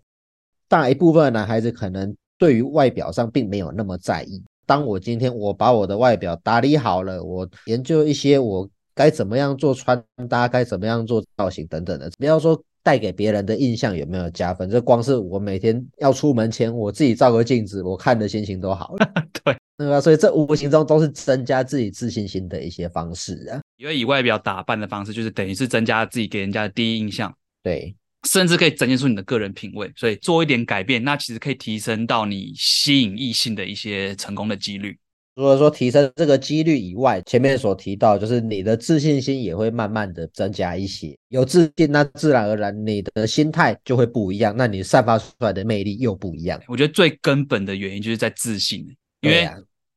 [0.67, 4.41] 大一部分男孩子可能对于外表上并没有那么在意。
[4.65, 14.69] 当我今天我把我的外表打理好了，我研究一些我该怎么样做穿搭，该怎么样做造型等等的，不要说带给别人的印象有没有加分？
[14.69, 19.11] 这光是我每天要出门前，我自己照个镜子，我看的心情都好了。
[19.43, 19.99] 对，对吧？
[19.99, 23.61] 所以这无形中都是增加自己自信心的一些方式啊。
[23.83, 27.35] 因为以外表打扮的方式，就是等于是增加自己给人家的第一印象。
[27.61, 27.93] 对，
[28.25, 29.91] 甚至可以展现出你的个人品味。
[29.93, 34.97] 所以做一点改变，那其实可以提升到你吸引异性的一些成功的几率。
[35.35, 41.13] 如果说提升这个几率以外，前面所提到就是你的自信心也会慢慢的增加一些。
[41.27, 46.57] 有自信，那自然而然你的心态就会不一样，那你散发出来的魅力又不一样。
[46.67, 48.87] 我觉得最根本的原因就是在自信，
[49.19, 49.45] 因为。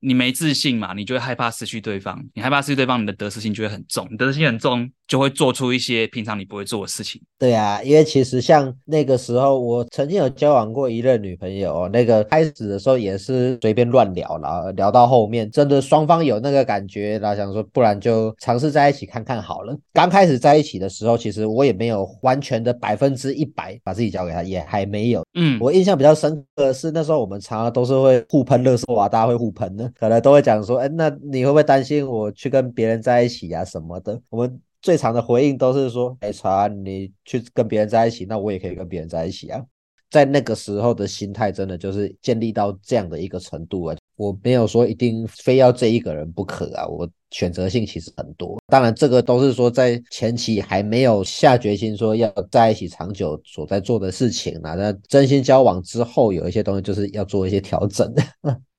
[0.00, 2.22] 你没自信嘛，你就会害怕失去对方。
[2.34, 4.06] 你害怕失去对方，你的得失心就会很重。
[4.10, 7.20] 你得失心很重，就会做出一些平常你不会做的事情。
[7.38, 19.76] 对啊，因为其实像那个时候，我曾经有交往过一任女朋友，那个开始的时候也是随便乱聊，然后聊到后面，真的双方有那个感觉，然后想说，不然就尝试在一起看看好了。
[19.92, 25.22] 刚开始在一起的时候，其实我也没有完全的百分之一百把自己交给他，也还没有。
[25.34, 29.92] 嗯，我印象比较深刻的是那时候我们常常都是会互喷热搜啊，大家会互喷的。
[29.98, 34.18] 可能都会讲说，哎，那你会不会担心我去跟别人在一起呀、啊、什么的？
[34.30, 39.62] 我们最长的回应都是说，哎，查你去跟别人在一起，那我也可以跟别人在一起啊。
[40.08, 43.96] 在那个时候的心态，真的就是建立到这样的一个程度啊。
[44.14, 48.56] 我没有说一定非要这一个人不可啊，我选择性其实很多。
[48.68, 54.74] 当然，这个都是说在前期还没有下决心说要在一起长久所在做的事情啊。
[54.74, 58.14] 那真心交往之后，有一些东西就是要做一些调整。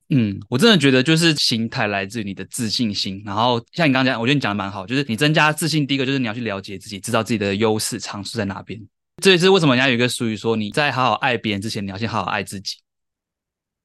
[0.10, 3.22] 嗯，我真的觉得就是心态来自于你的自信心。
[3.26, 8.80] 然后像你刚刚讲，我觉得你讲的蛮好，就是你增加自信，第一个就是你要去了解自己，知道自己的优势长处在哪边。
[9.22, 12.76] 这也是为什么人家有一个俗语说，你在好好爱别人之前，你要先好好爱自己。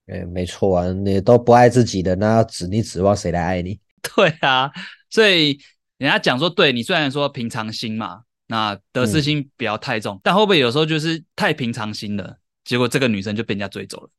[0.06, 3.80] 哎，没错啊，你都不爱自己的，那指你指望谁来爱你？
[4.14, 4.70] 对啊，
[5.10, 5.58] 所以
[5.98, 14.10] 人家讲说，对你虽然说平常心嘛，那得失心不要太重，嗯，但会不会有时候就是太平常心了，结果这个女生就被人家追走了？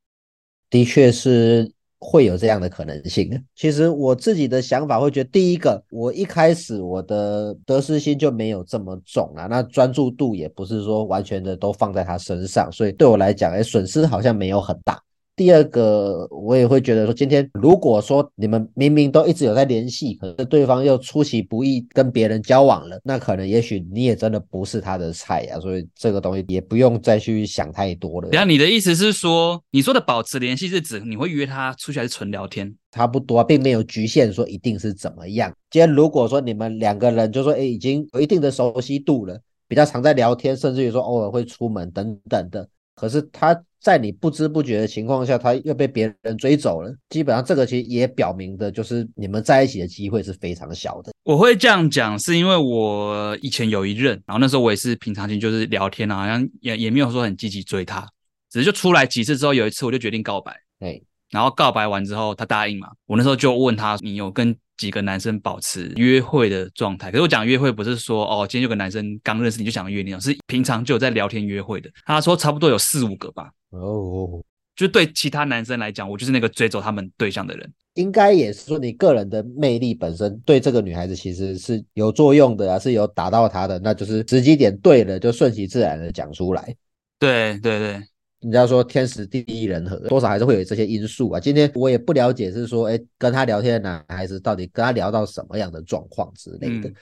[0.69, 1.71] 的确是
[2.03, 3.31] 会有这样的可能性。
[3.55, 15.01] 其实我自己的想法会觉得，第一个，我一开始我的得失心就没有这么重啊，那专注度也不是说完全的都放在他身上，所以对我来讲，哎，损失好像没有很大。
[15.35, 28.29] 第二个，我也会觉得说，今天如果说你们明明都一直有在联系，可是对方又出其不意跟别人交往了，那可能也许你也真的不是他的菜呀，所以这个东西也不用再去想太多了。
[28.31, 32.75] 然后，你的意思是说，你说的保持联系是指你会约他出去还是纯聊天？
[32.91, 35.51] 差不多，并没有局限说一定是怎么样。
[35.71, 43.63] 今天如果说你们两个人就说，哎，已经有一定的熟悉度了，比较常在聊天，甚至于说偶尔会出门等等的，可是他。
[43.83, 46.89] 在你不知不觉的情况下，他又被别人追走了。
[47.09, 51.11] 基本上，这个其实也表明的就是你们在一起的机会是非常小的。
[51.23, 58.07] 我会这样讲，是因为我以前有一任，然后那时候我也是平常心，就是聊天啊，好像也也没有说很积极追他，
[58.49, 60.55] 只是就出来几次之后，有一次我就决定告白。
[60.79, 62.87] 对，然后告白完之后，他答应嘛。
[63.05, 71.89] 我那时候就问他，你有跟几个男生保持约会的状态，可是我讲约会不是说哦，今天有个男生刚认识你就想约你，是平常就有在聊天约会的。
[72.05, 73.51] 他说差不多有四五个吧。
[73.69, 74.43] 哦，
[74.75, 77.71] 就对其他男生来讲，我就是那个追走他们对象的人。
[77.93, 86.75] 应该也是说你个人的魅力本身对这个女孩子其实是有作用的啊，是有打到她的，那就是时机点对了，就顺其自然的讲出来。
[87.19, 88.01] 对对对。
[88.43, 91.39] 人家说天时地利人和，多少还是会有这些因素啊。
[91.39, 96.93] 今天我也不了解，是说，哎，跟他聊天的男孩子到底跟他聊到什么样的状况之类的，嗯、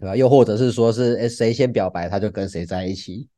[0.00, 0.16] 对吧？
[0.16, 3.28] 又或者是说是，哎，谁先表白他就跟谁在一起，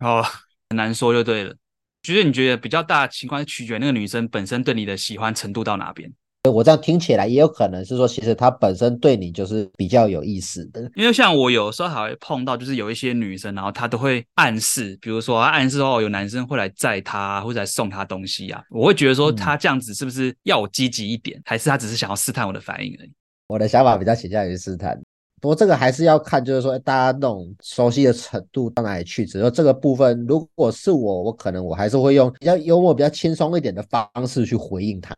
[0.00, 0.24] 哦，
[0.70, 1.54] 很难说就对了。
[2.02, 6.10] 其实你觉得比较大的情况是取决那个女生本身对你的喜欢程度到哪边？
[6.50, 10.82] 我这样听起来也有可能是说，其实他本身对你就是比较有意思的。
[10.94, 18.62] 因为像我有时候还会碰到，就是有一些女生，然后她都会暗示，比如说她暗示哦，有男生会来载她，或者来送她东西啊。
[18.70, 23.12] 我会觉得说，她这样子是不是要我积极一点，还是她只是想要试探我的反应而已？
[23.48, 25.00] 我的想法比较倾向于试探，
[25.40, 29.24] 不过这个还是要看，就是说大家那种熟悉的程度到哪里去。
[29.24, 35.14] 只是说这个部分，如果是我，我可能我还是会用比较幽默、比较轻松一点的方式去回应她。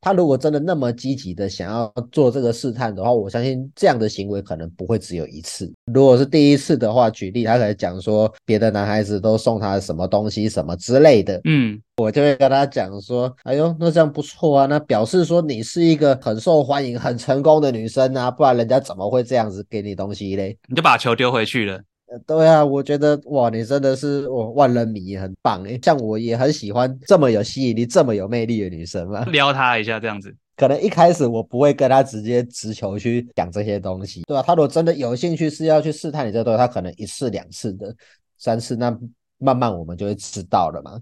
[0.00, 5.70] 他如果真的那么积极的想要做这个试探的话，我相信这样的行为可能不会只有一次。
[5.92, 20.56] 如果是第一次的话，举例他可能讲说别的男孩子都送他什么东西什么之类的，嗯，我就会跟他讲说，哎呦，那这样不错啊，那表示说你是一个很受欢迎、很成功的女生啊，不然人家怎么会这样子给你东西嘞？
[20.68, 21.80] 你就把球丢回去了。
[22.26, 25.78] 对啊，我觉得哇，你真的是我万人迷，很棒诶。
[25.82, 29.24] 像我也很喜欢这么有吸引力、这么有魅力的女生嘛。
[29.26, 34.42] 撩她一下这样子，可能一开始我不会跟她直接直球去讲这些东西，对吧？
[34.42, 37.94] 她如果真的有兴趣是要去试探你这个东西，她可能一次两次的。
[38.38, 38.98] 三次，那
[39.36, 40.98] 慢慢我们就会知道了嘛。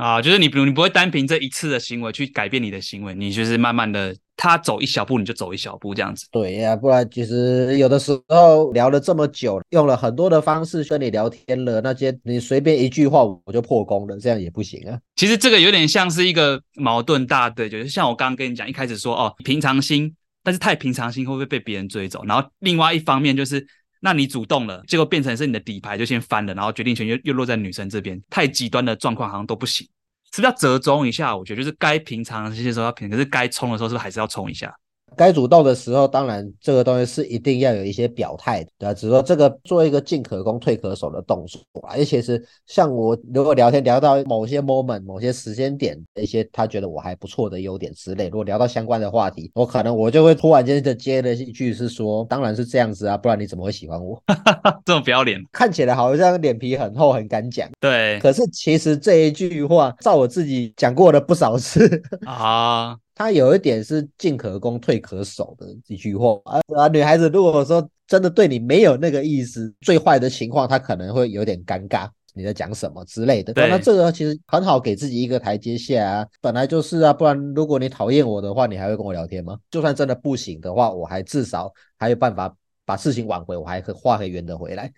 [0.00, 6.26] 啊，就是你，比如你不会单凭这一次的行为去改变你的行为，你就是慢慢的，他走一小步你就走一小步这样子。
[6.32, 14.98] 对呀、啊，不然其实有的时候聊了这么久，用了很多的方式跟你聊天了，那些你随便一句话我就破功了，这样也不行啊。
[15.16, 22.24] 其实这个有点像是一个矛盾大对，就是像我刚刚跟你讲，一开始说哦平常心，但是太平常心会不会被别人追走？
[22.24, 23.66] 然后另外一方面就是。
[24.00, 29.86] 那你主动了，结果变成是你的底牌就先翻了，然后决定权又又落在女生这边，太极端的状况好像都不行，
[30.32, 31.36] 是不是要折中一下？
[31.36, 34.74] 我觉得就是该平常这些时候要平，可是该冲的时候是不是还是要冲一下？
[35.16, 54.20] 该主动的时候，当然这个东西是一定要有一些表态的，对啊，只是说这个做一个进可攻退可守的动作，而且是像我如果聊天聊到某些 moment、某些时间点一些他觉得我还不错的优点之类，如果聊到相关的话题，我可能我就会突然间的接了一句是说，当然是这样子啊，不然你怎么会喜欢我？
[54.84, 57.68] 这么不要脸，看起来好像脸皮很厚，很敢讲。
[57.80, 62.96] 对，可是其实这一句话，照我自己讲过了不少次啊。
[63.20, 66.88] 他有一点是进可攻退可守的一句话啊啊！
[66.88, 73.52] 女孩子如果说真的对你没有那个意思，最坏的情况，她可能会有点尴尬，你在讲什么之类的。
[73.68, 79.58] 那这个其实很好给自己一个台阶下啊，本来就是啊，不然如果你讨厌我的话，你还会跟我聊天吗？
[79.70, 82.56] 就算真的不行的话，我还至少还有办法
[82.86, 84.90] 把事情挽回，我还可话可以圆的回来。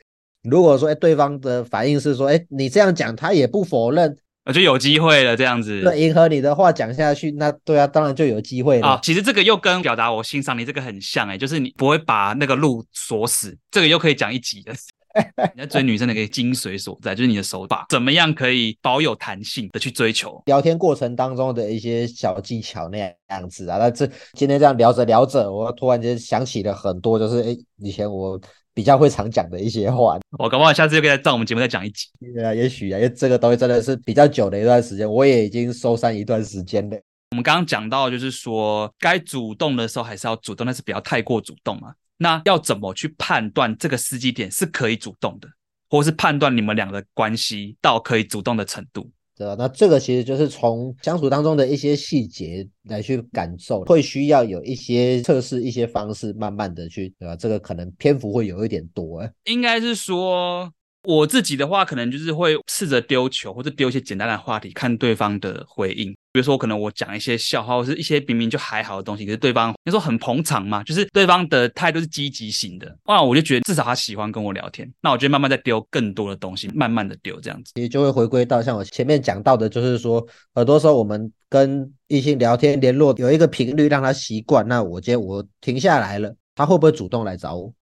[0.44, 4.16] 如果说哎，对方的反应是说哎，你这样讲，他也不否认。
[4.44, 5.82] 我就有机会了，这样子。
[5.82, 8.88] 对，迎合你的话讲下去，那对啊，当然就有机会了。
[8.88, 14.72] 啊，其实这个又跟表达我欣赏你这个很像哎，就是你不会把那个路锁死，这个又可以讲一集的。
[15.54, 20.42] 你在追女生的一个精髓所在，就是你的手法，怎么样可以保有弹性的去追求？
[20.46, 23.76] 聊天过程当中的一些小技巧那样子啊。
[23.78, 28.40] 那这今天这样聊着聊着，我突然间想起了很多，就是哎，以前我。
[28.74, 32.06] 比较会常讲的一些话，我搞不好下次又可以在我们节目再讲一集。
[32.34, 36.96] 对啊，也许啊，因为这个东西真的是比较久的一段时间，我也已经收山一段时间了。
[37.30, 41.94] 我们刚刚讲到，就是说该主动的时候还是要主动，但是不要太过主动嘛。
[42.18, 45.48] 那要怎么去判断这个时机点是可以主动的，
[45.90, 49.10] 或是判断你们俩的关系到可以主动的程度？
[49.56, 57.36] 那这个其实就是从相处当中的一些细节来去感受，会需要有一些测试一些方式，慢慢的去，对吧？
[57.36, 60.72] 这个可能篇幅会有一点多，欸，应该是说。
[61.04, 66.16] 我自己的话，可能就是会试着丢球，或者丢一些简单的话题，看对方的回应。
[66.32, 74.90] 比如说，可能我讲一些笑话，或是一些明明就还好的东西，可是对方那时候很捧场嘛，就是对方的态度是积极型的，哇，我就觉得至少他喜欢跟我聊天。
[75.02, 87.72] 那我就慢慢在丢更多的东西，慢慢的丢这样子，也就会回归到像我前面讲到的，就是说，很多时候我们跟异性聊天联络有一个频率让他习惯，那我今天我停下来了，他会不会主动来找我？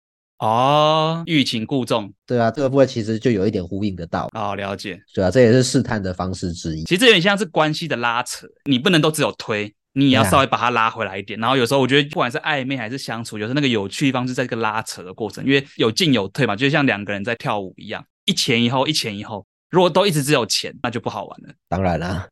[0.41, 4.27] 哦，欲擒故纵，对啊，这个部分其实就有一点呼应得到。
[4.33, 6.83] 哦，了解，对啊，这也是试探的方式之一。
[6.85, 11.39] 其实这有点像是关系的拉扯，你不能都只有推，你也要稍微把它拉回来一点。
[11.39, 19.47] 啊、然后有时候我觉得，不管是暧昧还是相处，有时候那个有趣的地方是在这个拉扯的过程，因为有进有退嘛，就像两个人在跳舞一样，一前一后，一前一后。
[19.69, 21.55] 如果都一直只有前，那就不好玩了。
[21.69, 22.27] 当然啦。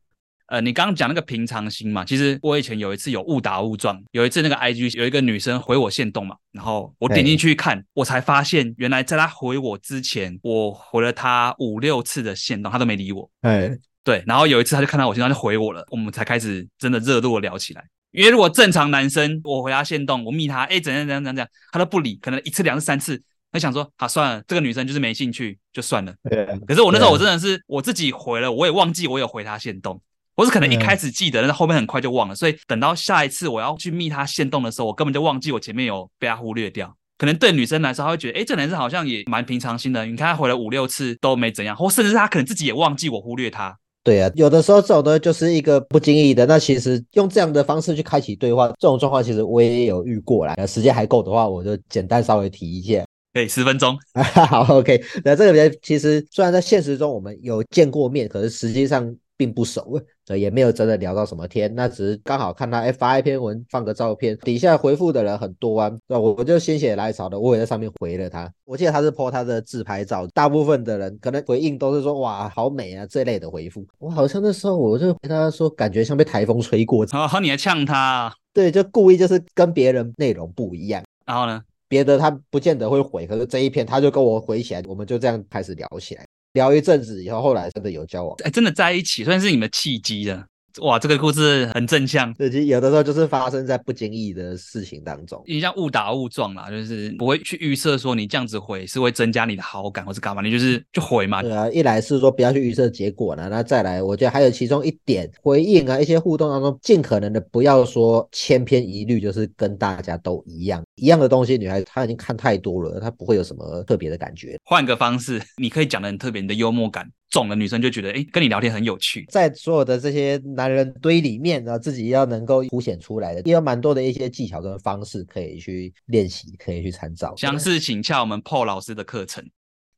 [0.49, 13.29] 呃，你刚刚讲那个平常心嘛，其实我以前有一次有误打误撞，有一次那个 IG 有一个女生回我线动嘛，然后我点进去看，我才发现原来在她回我之前，我回了她五六次的线动，她都没理我。
[13.41, 13.69] 哎，
[14.03, 17.85] 对，然后有一次她就看到我线动就回我了，我们才开始真的热络聊起来。
[18.11, 23.21] 因为如果正常男生，我回她线动，我密她，哎，怎样怎样怎样怎样，她都不理，可能一次两次三次，
[23.51, 26.11] 她想说，好算了，这个女生就是没兴趣，就算了。
[26.27, 26.43] 对。
[26.65, 30.01] 可是我那时候我真的是我自己回了，我也忘记我有回她线动。
[30.39, 36.95] 我是可能一开始记得，但是后面很快就忘了，所以等到下一次我要去密他限动的时候，我根本就忘记我前面有被他忽略掉。
[37.17, 40.05] 可能对女生来说，她会觉得，哎，这男生好像也蛮平常心的。
[40.05, 43.77] 你看他回了五六次都没怎样，或甚至是他可能自己也忘记我忽略他。
[44.01, 46.45] 对啊，有的时候这种东西就是一个不经意的。
[46.45, 50.55] 那其实用这样的方式去开启对话，这种状况其实我也有遇过啦。
[50.65, 53.03] 时间还够的话，我就简单稍微提一下。
[53.33, 53.99] 对，十分钟。
[54.47, 55.03] 好，OK。
[55.25, 59.13] 那这个人其实虽然在现实中我们有见过面，可是实际上。
[59.39, 66.35] 并不熟，呃，也没有真的聊到什么天，那只是刚好看他哎发一篇文，放个照片，底下回复的人很多啊，那我？
[66.39, 68.51] 我就心血来潮的，我也在上面回了他。
[68.65, 73.85] 我记得他是 po 他的自拍照，大部分的人可能回应都是说哇好美啊这类的回复。
[73.97, 77.05] 我好像那时候我就跟他说，感觉像被台风吹过。
[77.11, 78.33] 好、哦，你还呛他、啊？
[78.53, 81.03] 对，就故意就是跟别人内容不一样。
[81.25, 86.25] 然后呢，别的他不见得会回，可是这一篇他就跟我回起来，我们就这样开始聊起来。
[86.53, 90.45] 聊一阵子以后，后来真的有交往，哎，真的在一起，算是你们契机了。
[90.81, 92.33] 哇，这个故事很正向。
[92.33, 101.41] 对，其实有的时候就是发生在不经意的事情当中，你像误打误撞啦，就是不会去预设说你这样子回是会增加你的好感或是干嘛，你就是就回嘛。
[101.41, 114.57] 对啊，一来是说不要去预设结果呢，那再来，我觉得还有其中一点回应啊，一些互动当中，尽可能的不要说千篇一律，就是跟大家都一样一样的东西，女孩子她已经看太多了，她不会有什么特别的感觉。
[114.63, 117.09] 换个方式，你可以讲的很特别，你的幽默感。
[117.29, 119.25] 重的女生就觉得，哎，跟你聊天很有趣。
[119.29, 127.35] 在所有的这些男人堆里面呢，自己要能够凸显出来的，也有蛮多的一些技巧跟方式可以去练习，可以去参照。
[127.37, 129.47] 详细请洽我们 Paul 老师的课程，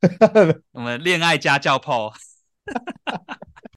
[0.72, 2.14] 我们恋爱家教 Paul。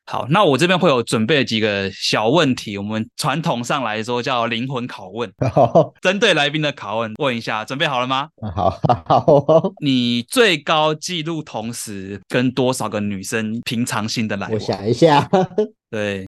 [0.07, 5.33] 好，那我这边会有准备几个小问题，我们传统上来说叫灵魂拷问，
[6.03, 8.29] 针对来宾的拷问，问一下，准备好了吗？
[8.55, 8.69] 好，
[9.09, 9.73] 好。
[9.81, 14.49] 你最高纪录同时跟多少个女生平常心的来？
[14.53, 15.27] 我想一下，
[15.91, 16.27] 对，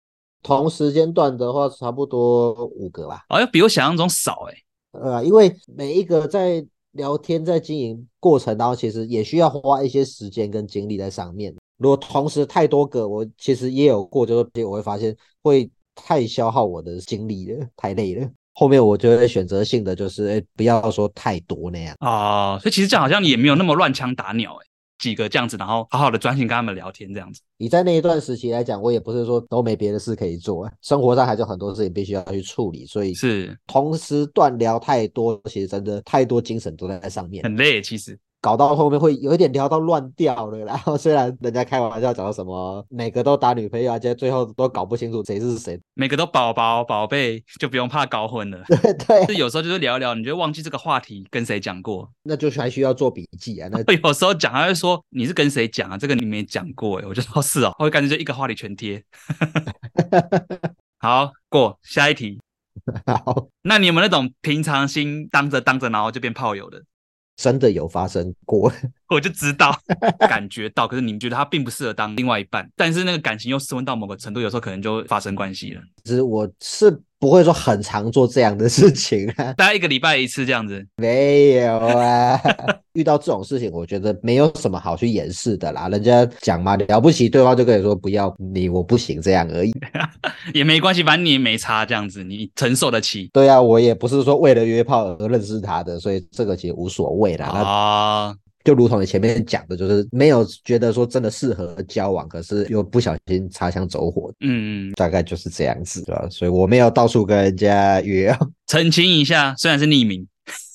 [0.43, 3.25] 同时间段的话，差不多五个吧。
[3.29, 4.63] 好像比我想象中少哎、欸。
[4.99, 11.55] 呃，因为每一个在聊天、在经营过程当中，其实也需要花一些时间跟精力在上面。
[11.79, 18.29] 如果同时太多个，我其实也有过，就是我会发现会太消耗我的精力了，太累了。
[18.53, 22.59] 后面我就会选择性的就是，哎，不要说太多那样啊、哦。
[22.61, 24.67] 所以其实这样好像也没有那么乱枪打鸟，哎，
[24.99, 27.41] 几个这样子，然后好好的专心跟他们聊天这样子。
[27.57, 38.19] 你在那一段时期来讲，我也不是说都没别的事可以做，生活上还是有很多事情必须要去处理，所以是同时断聊太多，其实真的太多精神都在上面，很累，其实。
[38.41, 48.63] 搞到后面会有一点聊到乱掉了， 然后虽然人家开玩笑讲到什么每个都打女朋友，而且最后都搞不清楚谁是谁，每个都宝宝宝贝，就不用怕搞混了。
[48.69, 53.69] 对 对，就有时候就是聊一聊，你就忘记这个话题跟谁讲过，那就还需要做笔记啊。
[53.71, 55.99] 那 有时候讲他会说你是跟谁讲啊？
[55.99, 59.03] 这个你没讲过哎，我就说是哦，我会感觉就一个话题全贴。
[60.99, 62.41] 好，过下一题。
[63.05, 66.81] 好，那你有没有那种平常心当着当着然后就变炮友的？
[67.39, 68.71] 真的有发生过，
[69.09, 69.75] 我就知道，
[70.19, 70.87] 感觉到。
[70.87, 75.81] 可是你们觉得他并不适合当另外一半，但是那个感情又升温到某个程度，有时候可能就发生关系了。
[76.05, 77.01] 其实我是。
[77.21, 80.87] 不会说很常做这样的事情啊， 大概一个礼拜一次这样子。
[80.97, 82.41] 没有啊，
[82.95, 85.89] 遇到这种事情，我觉得没有什么好去掩饰的啦。
[85.89, 89.73] 人家讲嘛，了不起，对方就跟你说不要你，我不行这样而已，
[90.55, 93.29] 也没关系，反正你也没差这样子，你承受得起。
[93.33, 97.47] 对啊，我也不是说为了约炮而认识他的，所以这个其实无所谓啦。
[97.47, 98.35] 啊。
[98.69, 106.29] 就如同你前面讲的，就是没有觉得说真的适合交往，可是又不小心擦枪走火，嗯嗯，大概就是这样子，对吧？
[106.29, 108.31] 所以我没有到处跟人家约。
[108.69, 110.29] 澄清一下，虽然是匿名，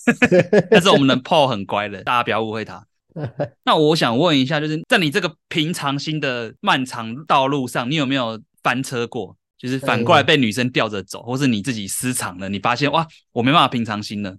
[0.72, 2.84] 但是我们的 Paul 很乖的，大家不要误会他。
[3.64, 9.38] 那我想问一下，就是在你这个平常心的漫长道路上，你有没有翻车过？
[9.56, 14.36] 就是反过来被女生吊着走，或是你自己失常了，你发现哇，我没办法平常心了。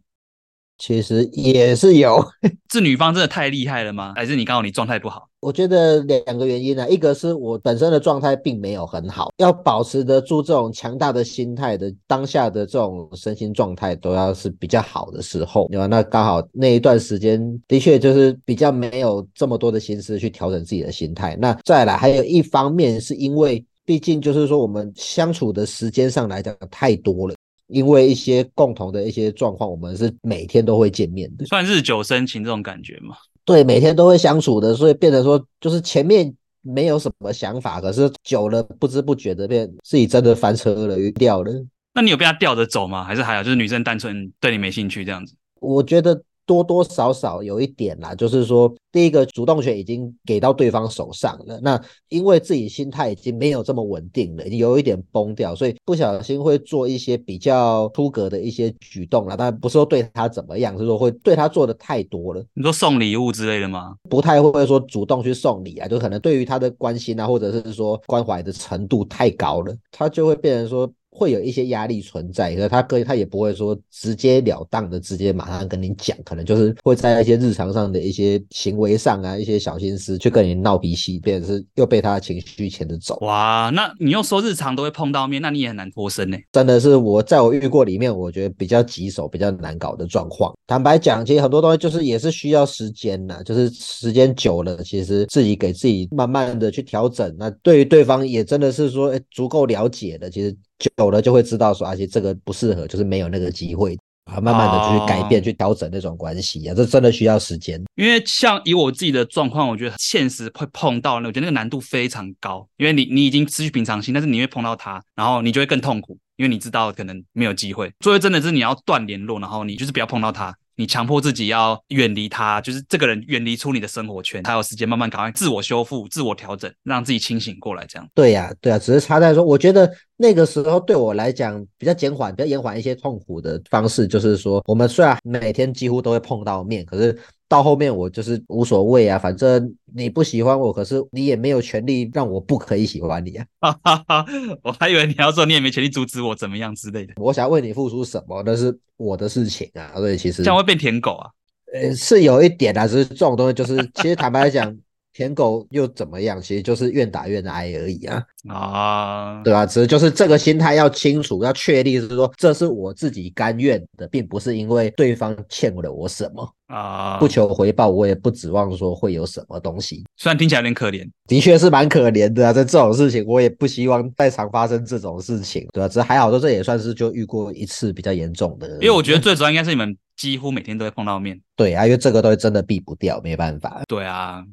[0.78, 2.24] 其实也是有，
[2.72, 4.12] 是女方真的太厉害了吗？
[4.16, 5.28] 还是你刚好你状态不好？
[5.40, 15.86] 我觉得两个原因呢、啊，一个是我本身的状态并没有很好，要保持得住这种强大的心态的当下的这种身心状态都要是比较好的时候，对吧？
[15.86, 21.36] 那刚好那一段时间的确就是比较没有这么多的心思去调整自己的心态。
[21.38, 27.34] 那再来还有一方面是因为，毕竟就是说我们相处的时间上来讲太多了。
[27.68, 33.16] 因为一些共同的一些状况，我们是每天都会见面的，算日久生情这种感觉吗？
[33.44, 41.52] 对，每天都会相处的，所以变得说，就是前面没有什么想法，可是久了不知不觉的变自己真的翻车了，掉了。
[41.94, 43.04] 那你有被他吊着走吗？
[43.04, 45.34] 还是还有就是女生单纯对你没兴趣这样子？
[45.60, 46.22] 我觉得。
[46.46, 59.34] 多多少少有一点啦，就是说，第一个主动权已经给到对方手上了，那因为自己心态已经没有这么稳定了，有一点崩掉，所以不小心会做一些比较出格的一些举动啦。
[59.36, 62.44] 但不是说对他怎么样，是说会对他做的太多了。
[62.54, 63.94] 你说送礼物之类的吗？
[64.08, 70.90] 不太会说主动去送礼啊，就可能对于他的关心啊，或者是说关怀的程度太高了，他就会变成说。
[71.16, 83.16] 会有一些压力存在，可是他哥他也不会说直截了当的直接马上跟你讲，可能就是会在一些日常上的一些行为上啊，一些小心思去跟你闹脾气，变成是又被他的情绪牵着走。
[83.20, 86.36] 哇，那你又说日常都会碰到面，那你也很难脱身呢。
[86.50, 90.52] 真的是我在我遇过里面，我觉得比较棘手、比较难搞的状况。
[90.66, 97.32] 坦白讲，其实很多东西就是也是需要时间呐，就是时间久了，其实自己给自己慢慢的去调整。
[97.38, 100.56] 那对于对方也真的是说，诶，足够了解的，其实。
[100.78, 103.98] 久了就会知道说，而且这个不适合，就是没有那个机会。
[104.24, 107.78] 啊，慢慢的去改变、去调整那种关系啊，这真的需要时间。
[107.94, 120.56] 因为像以我自己的状况，我觉得现实会碰到，我觉得那个难度非常高，因为你你已经失去平常心，但是你会碰到他，然后你就会更痛苦，因为你知道可能没有机会，所以真的是你要断联络，然后你就是不要碰到他。
[120.76, 127.86] 你强迫自己要远离他，就是这个人远离出你的生活圈，还有时间慢慢赶快自我修复、自我调整，让自己清醒过来。
[127.86, 128.08] 这样。
[128.12, 137.18] 对呀、啊，对呀、啊，只是差在说，我觉得那个时候对我来讲比较减缓、比较延缓一些痛苦的方式，就是说，我们虽然每天几乎都会碰到面，可是。
[137.46, 143.46] 到后面我就是无所谓啊，反正你不喜欢我，可是你也没有权利让我不可以喜欢你啊。
[143.60, 144.26] 哈哈哈，
[144.62, 147.12] 我还以为你要说你也没权利阻止我怎么样之类的。
[147.16, 149.92] 我想为你付出什么，那是我的事情啊。
[149.94, 151.30] 所以其实这样会变舔狗啊？
[151.72, 154.76] 呃，是有一点啊，只是这种东西就是，其实坦白来讲。
[155.14, 156.42] 舔狗又怎么样？
[156.42, 158.22] 其实就是愿打愿挨而已啊！
[158.48, 159.64] 啊，对吧？
[159.64, 170.04] 只是就是这个心态要清楚，要确立是说，这是我自己甘愿的，并不是因为对方欠了我什么啊，不求回报，我也不指望说会有什么东西。
[170.16, 172.52] 虽然听起来有点可怜，的确是蛮可怜的啊！
[172.52, 175.86] 在这种事情，我也不希望再常发生这种事情，对吧？
[175.86, 178.68] 只是还好说，这也算是就遇过一次比较严重的。
[178.80, 181.40] 因为我觉得最主要应该是你们几乎每天都会碰到面。
[181.54, 183.80] 对啊，因为这个东西真的避不掉，没办法。
[183.86, 184.44] 对啊。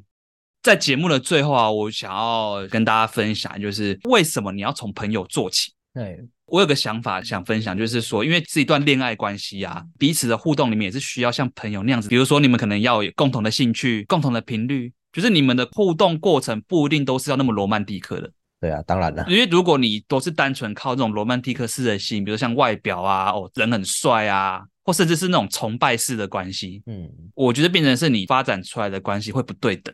[0.62, 5.74] 在节目的最后啊，我想要跟大家分享，就是为什么你要从朋友做起？
[5.94, 18.32] 对，我有个想法想分享，就是说，因为这一段恋爱关系啊，彼此的互动里面也是需要像朋友那样子，比如说你们可能要有共同的兴趣、共同的频率，就是你们的互动过程不一定都是要那么罗曼蒂克的。
[18.60, 29.94] 对啊，当然了，因为如果你都是单纯靠这种罗曼蒂克式的吸引，比如像外表啊，哦，人很帅啊，或甚至是那种崇拜式的关系，嗯，我觉得变成是你发展出来的关系会不对等。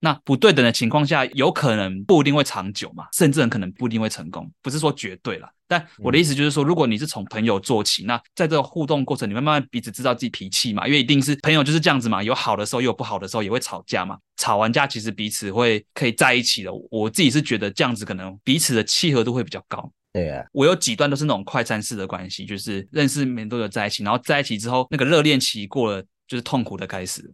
[0.00, 4.50] 那不对等的情况下，有可能不一定会长久嘛，甚至很可能不一定会成功。
[4.62, 14.18] 不是说绝对啦，但我的意思就是说，如果你是从朋友做起，那在这个互动过程，你会慢慢彼此知道自己脾气嘛，因为一定是朋友就是这样子嘛，有好的时候，也有不好的时候，也会吵架嘛。
[14.36, 16.70] 吵完架，其实彼此会可以在一起的。
[16.90, 19.90] 我自己是觉得这样子可能彼此的契合度会比较高。
[20.12, 27.32] 对啊，我有几段都是那种快餐式的关系，就是认识没多久在一起，然后在一起之后，那个热恋期过了，就是痛苦的开始。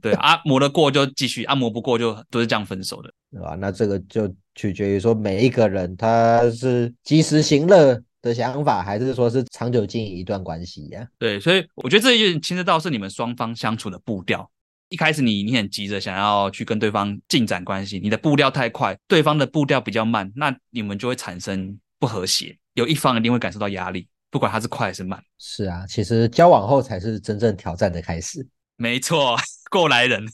[0.00, 3.56] 对啊，磨得过就继续，啊磨不过就都是这样分手的，对吧？
[3.58, 11.06] 那这个就取决于说每一个人他是及时行乐的想法，还是说是长久经营一段关系呀？
[11.18, 14.48] 对，所以我觉得这有点牵涉到是你们双方相处的步调。
[14.90, 25.20] 一开始你你很急着想要去跟对方进展关系，你的步调太快，对方的步调比较慢，那你们就会产生不和谐，有一方一定会感受到压力，不管他是快还是慢。
[25.38, 28.46] 是啊，其实交往后才是真正挑战的开始。
[28.76, 29.36] 没错，
[29.70, 30.24] 过来人。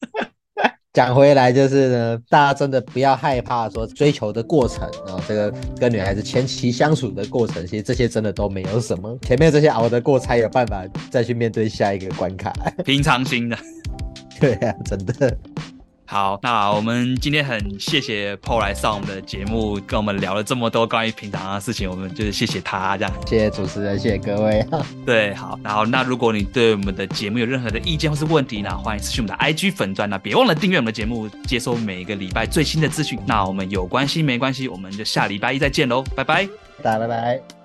[0.92, 12.52] 讲回来就是呢，大家真的不要害怕说追求的过程啊，这个跟女孩子前期相处的过程，其实这些真的都没有什么，前面这些熬得过，才有办法再去面对下一个关卡。
[12.84, 13.56] 平常心的，
[14.38, 15.38] 对呀、啊，真的。
[16.12, 23.12] 好，那我们今天很谢谢 Paul 来上我们的节目，跟我们聊了这么多关于平常的事情，我们就是谢谢他这样。
[23.26, 24.62] 谢谢主持人，谢谢各位。
[25.06, 33.18] 对，好，然后那如果你对我们的节目有任何的意见或是问题，呢欢迎私讯我们的 IG 粉专，那别忘了订阅我们的节目，接收每个礼拜最新的资讯。
[33.26, 36.46] 那我们有关系没关系，我们就下礼拜一再见喽，拜拜，
[36.82, 37.61] 大家拜拜。